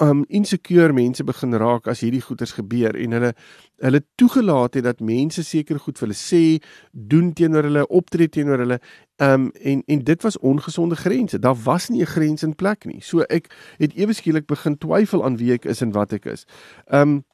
um 0.00 0.24
insecure 0.28 0.92
mense 0.92 1.24
begin 1.26 1.54
raak 1.58 1.88
as 1.90 2.04
hierdie 2.04 2.22
goeters 2.22 2.52
gebeur 2.54 2.94
en 2.94 3.16
hulle 3.16 3.32
hulle 3.82 4.00
toegelaat 4.20 4.78
het 4.78 4.84
dat 4.86 5.00
mense 5.02 5.42
seker 5.42 5.80
goed 5.82 5.98
vir 5.98 6.06
hulle 6.06 6.18
sê, 6.18 6.42
doen 6.92 7.32
teenoor 7.34 7.66
hulle, 7.66 7.84
optree 7.94 8.30
teenoor 8.30 8.62
hulle. 8.62 8.78
Um 9.22 9.48
en 9.58 9.82
en 9.86 10.04
dit 10.06 10.22
was 10.22 10.38
ongesonde 10.38 10.96
grense. 10.96 11.38
Daar 11.38 11.58
was 11.64 11.88
nie 11.88 12.02
'n 12.02 12.12
grens 12.14 12.42
in 12.42 12.54
plek 12.54 12.84
nie. 12.84 13.00
So 13.00 13.20
ek 13.28 13.50
het 13.78 13.92
ewe 13.94 14.12
skielik 14.12 14.46
begin 14.46 14.78
twyfel 14.78 15.24
aan 15.24 15.36
wie 15.36 15.52
ek 15.52 15.64
is 15.64 15.82
en 15.82 15.92
wat 15.92 16.12
ek 16.12 16.26
is. 16.26 16.46
Um 16.86 17.24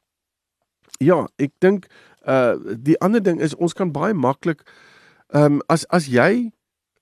ja, 0.98 1.28
ek 1.36 1.52
dink 1.58 1.86
uh 2.26 2.56
die 2.82 2.98
ander 3.00 3.22
ding 3.22 3.40
is 3.40 3.54
ons 3.54 3.72
kan 3.72 3.92
baie 3.92 4.14
maklik 4.14 4.62
um 5.34 5.60
as 5.68 5.84
as 5.84 6.06
jy 6.06 6.52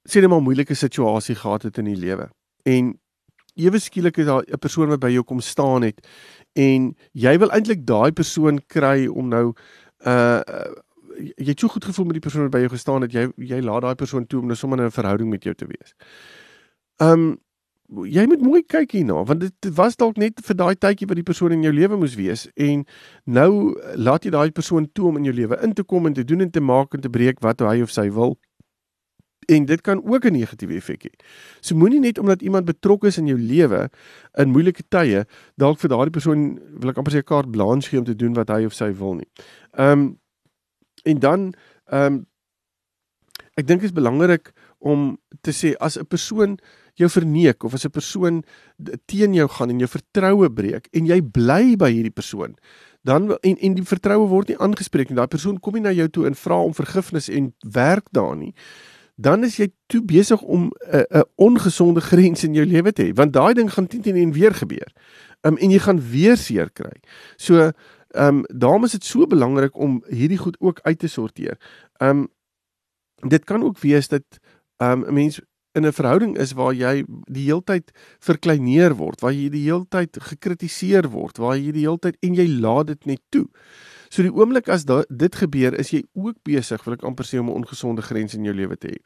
sê 0.08 0.20
net 0.20 0.30
maar 0.30 0.42
moeilike 0.42 0.74
situasie 0.74 1.34
gehad 1.34 1.62
het 1.62 1.78
in 1.78 1.84
die 1.84 1.96
lewe 1.96 2.28
en 2.62 2.98
ewe 3.54 3.78
skielik 3.78 4.18
is 4.18 4.26
daar 4.26 4.42
'n 4.42 4.58
persoon 4.58 4.88
wat 4.88 5.00
by 5.00 5.10
jou 5.10 5.24
kom 5.24 5.40
staan 5.40 5.82
het 5.82 6.00
en 6.54 6.94
jy 7.12 7.38
wil 7.38 7.50
eintlik 7.50 7.86
daai 7.86 8.12
persoon 8.12 8.60
kry 8.66 9.06
om 9.06 9.28
nou 9.28 9.52
uh, 10.06 10.40
jy 11.18 11.52
het 11.52 11.60
so 11.60 11.68
goed 11.68 11.84
gevoel 11.84 12.06
met 12.06 12.18
die 12.18 12.24
persoon 12.24 12.42
wat 12.48 12.54
by 12.54 12.64
jou 12.64 12.72
gestaan 12.72 13.02
het 13.02 13.12
jy 13.12 13.28
jy 13.36 13.60
laat 13.60 13.82
daai 13.82 13.94
persoon 13.94 14.26
toe 14.26 14.40
om 14.40 14.46
nou 14.46 14.56
sommer 14.56 14.80
'n 14.80 14.90
verhouding 14.90 15.30
met 15.30 15.44
jou 15.44 15.54
te 15.54 15.66
wees. 15.66 15.94
Um 16.98 17.38
jy 17.92 18.24
moet 18.26 18.40
mooi 18.40 18.62
kyk 18.62 18.92
hierna 18.96 19.24
want 19.28 19.40
dit 19.40 19.68
was 19.76 19.96
dalk 19.96 20.16
net 20.16 20.40
vir 20.40 20.56
daai 20.56 20.74
tydjie 20.74 21.06
wat 21.08 21.18
die 21.18 21.26
persoon 21.28 21.52
in 21.52 21.62
jou 21.62 21.72
lewe 21.72 21.96
moes 21.96 22.14
wees 22.16 22.48
en 22.56 22.86
nou 23.26 23.76
laat 23.96 24.24
jy 24.24 24.30
daai 24.30 24.50
persoon 24.50 24.88
toe 24.92 25.08
om 25.08 25.16
in 25.16 25.24
jou 25.24 25.34
lewe 25.34 25.58
in 25.62 25.74
te 25.74 25.84
kom 25.84 26.06
en 26.06 26.12
te 26.12 26.24
doen 26.24 26.40
en 26.40 26.50
te 26.50 26.60
maak 26.60 26.94
en 26.94 27.00
te 27.00 27.10
breek 27.10 27.40
wat 27.40 27.60
hy 27.60 27.82
of 27.82 27.90
sy 27.90 28.08
wil. 28.10 28.38
En 29.46 29.64
dit 29.64 29.80
kan 29.80 30.02
ook 30.04 30.24
'n 30.24 30.32
negatiewe 30.32 30.74
effek 30.74 31.02
hê. 31.02 31.12
So 31.60 31.74
moenie 31.74 32.00
net 32.00 32.18
omdat 32.18 32.42
iemand 32.42 32.64
betrokke 32.64 33.06
is 33.06 33.18
in 33.18 33.26
jou 33.26 33.38
lewe 33.38 33.90
in 34.38 34.50
moeilike 34.50 34.82
tye 34.88 35.26
dalk 35.56 35.78
vir 35.78 35.90
daardie 35.90 36.12
persoon 36.12 36.58
wil 36.80 36.90
ek 36.90 36.96
amper 36.96 37.12
sê 37.12 37.18
'n 37.18 37.30
kaart 37.30 37.50
blanche 37.50 37.88
gee 37.88 37.98
om 37.98 38.04
te 38.04 38.16
doen 38.16 38.34
wat 38.34 38.48
hy 38.48 38.64
of 38.64 38.74
sy 38.74 38.92
wil 38.92 39.14
nie. 39.14 39.28
Ehm 39.72 39.98
um, 39.98 40.18
en 41.04 41.18
dan 41.18 41.54
ehm 41.86 42.12
um, 42.12 42.26
ek 43.54 43.66
dink 43.66 43.80
dit 43.80 43.90
is 43.90 43.96
belangrik 43.96 44.52
om 44.78 45.18
te 45.40 45.52
sê 45.52 45.74
as 45.78 45.98
'n 45.98 46.06
persoon 46.06 46.58
jou 46.94 47.08
verneek 47.08 47.64
of 47.64 47.74
as 47.74 47.84
'n 47.84 47.90
persoon 47.90 48.44
teen 49.06 49.34
jou 49.34 49.48
gaan 49.48 49.70
en 49.70 49.78
jou 49.78 49.88
vertroue 49.88 50.50
breek 50.50 50.88
en 50.92 51.06
jy 51.06 51.20
bly 51.22 51.76
by 51.76 51.90
hierdie 51.90 52.14
persoon 52.14 52.56
dan 53.02 53.36
en 53.42 53.56
en 53.58 53.74
die 53.74 53.84
vertroue 53.84 54.28
word 54.28 54.48
nie 54.48 54.58
aangespreek 54.58 55.08
nie 55.08 55.16
daai 55.16 55.28
persoon 55.28 55.60
kom 55.60 55.74
nie 55.74 55.82
na 55.82 55.92
jou 55.92 56.08
toe 56.08 56.26
en 56.26 56.34
vra 56.34 56.62
om 56.62 56.74
vergifnis 56.74 57.28
en 57.28 57.54
werk 57.60 58.06
daar 58.12 58.36
nie 58.36 58.54
dan 59.14 59.44
is 59.44 59.56
jy 59.56 59.68
toe 59.86 60.02
besig 60.04 60.40
om 60.42 60.72
'n 60.90 61.04
'n 61.10 61.24
ongesonde 61.36 62.00
grens 62.00 62.44
in 62.44 62.54
jou 62.54 62.66
lewe 62.66 62.92
te 62.92 63.02
hê 63.02 63.12
want 63.14 63.32
daai 63.32 63.54
ding 63.54 63.72
gaan 63.72 63.86
teen 63.86 64.02
teen 64.02 64.32
weer 64.32 64.54
gebeur. 64.54 64.92
Um, 65.42 65.56
en 65.56 65.70
jy 65.70 65.78
gaan 65.78 66.00
weer 66.10 66.36
seer 66.36 66.70
kry. 66.70 67.00
So 67.36 67.72
ehm 68.12 68.28
um, 68.28 68.44
daarom 68.46 68.84
is 68.84 68.92
dit 68.92 69.04
so 69.04 69.26
belangrik 69.26 69.76
om 69.76 70.04
hierdie 70.08 70.38
goed 70.38 70.56
ook 70.60 70.80
uit 70.82 70.98
te 70.98 71.08
sorteer. 71.08 71.58
Ehm 71.96 72.18
um, 72.18 72.28
dit 73.28 73.44
kan 73.44 73.62
ook 73.62 73.78
wees 73.78 74.08
dat 74.08 74.24
ehm 74.76 75.02
um, 75.02 75.08
'n 75.08 75.14
mens 75.14 75.40
in 75.72 75.86
'n 75.86 75.92
verhouding 75.92 76.38
is 76.38 76.52
waar 76.52 76.74
jy 76.74 77.04
die 77.24 77.44
heeltyd 77.44 77.90
verkleineer 78.18 78.94
word, 78.94 79.20
waar 79.20 79.32
jy 79.32 79.48
die 79.48 79.64
heeltyd 79.64 80.16
gekritiseer 80.20 81.08
word, 81.08 81.38
waar 81.38 81.56
jy 81.56 81.72
die 81.72 81.86
heeltyd 81.86 82.16
en 82.20 82.34
jy 82.34 82.48
laat 82.60 82.86
dit 82.86 83.04
net 83.04 83.20
toe. 83.28 83.48
So 84.12 84.20
die 84.20 84.32
oomblik 84.32 84.68
as 84.68 84.84
da, 84.84 85.00
dit 85.08 85.36
gebeur, 85.40 85.72
is 85.80 85.94
jy 85.94 86.02
ook 86.12 86.36
besig, 86.44 86.82
wil 86.84 86.98
ek 86.98 87.04
amper 87.08 87.24
sê 87.24 87.40
om 87.40 87.48
'n 87.48 87.62
ongesonde 87.62 88.04
grens 88.04 88.34
in 88.36 88.44
jou 88.44 88.52
lewe 88.52 88.76
te 88.76 88.92
hê. 88.92 88.98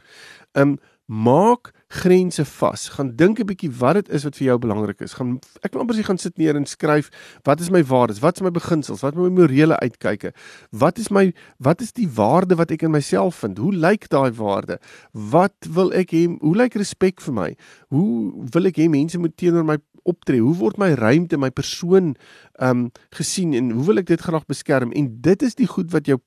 Um 0.59 0.79
maak 1.07 1.71
grense 1.89 2.45
vas. 2.45 2.89
Gaan 2.89 3.15
dink 3.15 3.39
'n 3.39 3.47
bietjie 3.47 3.71
wat 3.71 3.95
dit 3.95 4.09
is 4.09 4.25
wat 4.25 4.35
vir 4.37 4.47
jou 4.47 4.59
belangrik 4.59 5.01
is. 5.01 5.15
Gaan 5.15 5.39
ek 5.63 5.73
wil 5.73 5.83
amper 5.83 5.95
sê 5.95 6.03
gaan 6.03 6.19
sit 6.19 6.37
neer 6.37 6.57
en 6.57 6.67
skryf 6.67 7.11
wat 7.45 7.61
is 7.61 7.71
my 7.71 7.85
waardes? 7.85 8.19
Wat 8.19 8.35
is 8.35 8.43
my 8.43 8.51
beginsels? 8.51 9.03
Wat 9.03 9.15
is 9.15 9.21
my 9.21 9.29
morele 9.29 9.79
uitkyke? 9.79 10.33
Wat 10.73 10.99
is 10.99 11.09
my 11.11 11.33
wat 11.59 11.81
is 11.81 11.93
die 11.93 12.09
waarde 12.09 12.57
wat 12.57 12.71
ek 12.71 12.83
in 12.83 12.91
myself 12.91 13.37
vind? 13.37 13.59
Hoe 13.59 13.73
lyk 13.73 14.09
daai 14.09 14.33
waarde? 14.33 14.81
Wat 15.13 15.55
wil 15.71 15.93
ek 15.93 16.11
hê? 16.11 16.39
Hoe 16.41 16.57
lyk 16.57 16.75
respek 16.75 17.21
vir 17.21 17.35
my? 17.35 17.57
Hoe 17.91 18.33
wil 18.51 18.67
ek 18.67 18.77
hê 18.77 18.89
mense 18.91 19.19
moet 19.19 19.37
teenoor 19.37 19.65
my 19.65 19.79
optree? 20.07 20.41
Hoe 20.41 20.55
word 20.59 20.81
my 20.81 20.93
ruimte, 20.99 21.39
my 21.39 21.51
persoon 21.51 22.15
um 22.63 22.89
gesien 23.15 23.55
en 23.59 23.75
hoe 23.75 23.85
wil 23.91 24.03
ek 24.05 24.11
dit 24.13 24.23
graag 24.23 24.47
beskerm? 24.47 24.95
En 24.97 25.11
dit 25.21 25.43
is 25.43 25.59
die 25.59 25.69
goed 25.71 25.93
wat 25.95 26.09
jou 26.11 26.21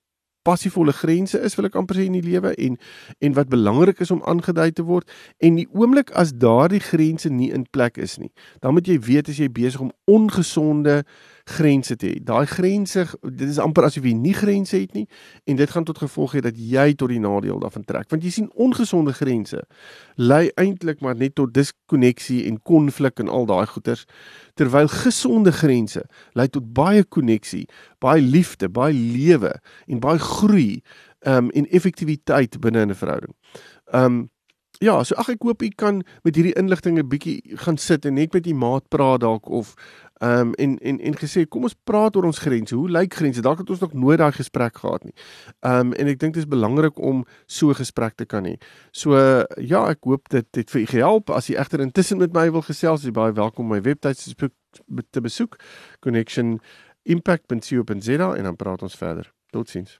passievolle 0.48 0.94
grense 0.96 1.39
is 1.39 1.56
wil 1.58 1.68
ek 1.68 1.76
amper 1.80 2.00
sê 2.00 2.06
in 2.08 2.15
die 2.18 2.26
lewe 2.26 2.54
en 2.56 2.78
en 3.26 3.36
wat 3.38 3.52
belangrik 3.52 4.00
is 4.06 4.12
om 4.15 4.22
aangedui 4.32 4.70
te 4.76 4.86
word 4.88 5.10
en 5.44 5.60
die 5.60 5.68
oomblik 5.76 6.13
as 6.22 6.32
daardie 6.46 6.82
grense 6.84 7.32
nie 7.34 7.52
in 7.56 7.65
plek 7.76 8.00
is 8.00 8.18
nie 8.22 8.32
dan 8.63 8.78
moet 8.78 8.88
jy 8.88 9.00
weet 9.10 9.32
as 9.34 9.42
jy 9.42 9.50
besig 9.52 9.84
om 9.84 9.92
ongesonde 10.08 11.02
grense 11.49 11.95
te 11.99 12.07
hê. 12.07 12.19
Daai 12.23 12.45
grense, 12.49 13.05
dit 13.21 13.49
is 13.49 13.59
amper 13.62 13.88
asof 13.88 14.05
jy 14.05 14.13
nie 14.17 14.33
grense 14.38 14.77
het 14.77 14.93
nie 14.97 15.05
en 15.49 15.59
dit 15.59 15.73
gaan 15.73 15.88
tot 15.88 15.99
gevolg 16.01 16.38
hê 16.38 16.43
dat 16.45 16.57
jy 16.57 16.93
tot 16.99 17.12
die 17.12 17.19
nadeel 17.23 17.59
daarvan 17.63 17.85
trek. 17.88 18.09
Want 18.13 18.25
jy 18.25 18.33
sien 18.35 18.49
ongesonde 18.53 19.13
grense 19.17 19.63
lei 20.15 20.49
eintlik 20.62 21.03
maar 21.05 21.17
net 21.17 21.35
tot 21.39 21.53
diskonneksie 21.55 22.43
en 22.49 22.62
konflik 22.62 23.19
en 23.23 23.31
al 23.33 23.49
daai 23.49 23.65
goeters 23.69 24.05
terwyl 24.59 24.89
gesonde 24.91 25.53
grense 25.55 26.05
lei 26.38 26.47
tot 26.47 26.73
baie 26.73 27.03
koneksie, 27.03 27.65
baie 28.03 28.21
liefde, 28.21 28.69
baie 28.69 28.93
lewe 28.93 29.53
en 29.88 30.03
baie 30.03 30.19
groei 30.19 30.81
um 31.27 31.49
en 31.51 31.67
effektiwiteit 31.69 32.59
binne 32.59 32.85
'n 32.85 32.95
verhouding. 32.95 33.35
Um 33.91 34.29
Ja, 34.80 35.04
so 35.04 35.15
ag 35.20 35.30
ek 35.30 35.44
hoop 35.44 35.62
u 35.62 35.70
kan 35.76 36.04
met 36.24 36.36
hierdie 36.36 36.56
inligting 36.56 37.00
'n 37.00 37.08
bietjie 37.08 37.58
gaan 37.58 37.78
sit 37.78 38.06
en 38.06 38.13
net 38.13 38.34
met 38.34 38.48
u 38.48 38.54
maat 38.54 38.88
praat 38.88 39.20
dalk 39.20 39.50
of 39.50 39.76
Ehm 40.20 40.39
um, 40.39 40.54
en 40.54 40.78
en 40.78 41.00
en 41.00 41.15
gesê 41.15 41.48
kom 41.48 41.63
ons 41.63 41.76
praat 41.84 42.15
oor 42.15 42.26
ons 42.28 42.38
grense. 42.38 42.76
Hoe 42.76 42.89
lyk 42.92 43.13
grense? 43.13 43.42
Dalk 43.42 43.58
het 43.58 43.70
ons 43.70 43.80
nog 43.80 43.94
nooit 43.94 44.18
daai 44.20 44.32
gesprek 44.36 44.78
gehad 44.78 45.04
nie. 45.04 45.13
Ehm 45.60 45.80
um, 45.80 45.94
en 45.94 46.08
ek 46.12 46.20
dink 46.20 46.34
dit 46.34 46.44
is 46.44 46.50
belangrik 46.50 47.00
om 47.00 47.26
so 47.46 47.70
'n 47.70 47.76
gesprek 47.80 48.13
te 48.15 48.26
kan 48.26 48.46
hê. 48.46 48.56
So 48.92 49.15
ja, 49.56 49.89
ek 49.89 50.04
hoop 50.04 50.30
dit 50.30 50.56
het 50.56 50.70
vir 50.70 50.82
u 50.82 50.86
gehelp. 50.86 51.30
As 51.30 51.50
u 51.50 51.54
egter 51.54 51.80
intussen 51.80 52.18
met 52.18 52.34
my 52.34 52.52
wil 52.52 52.62
gesels, 52.62 53.04
is 53.04 53.12
baie 53.12 53.32
welkom 53.32 53.65
om 53.65 53.72
my 53.72 53.82
webtuis 53.82 54.36
te 55.12 55.22
besoek 55.22 55.56
connectionimpact.co.za 56.00 58.36
en 58.36 58.44
dan 58.44 58.56
praat 58.56 58.82
ons 58.82 58.96
verder. 58.96 59.34
Totsiens. 59.52 60.00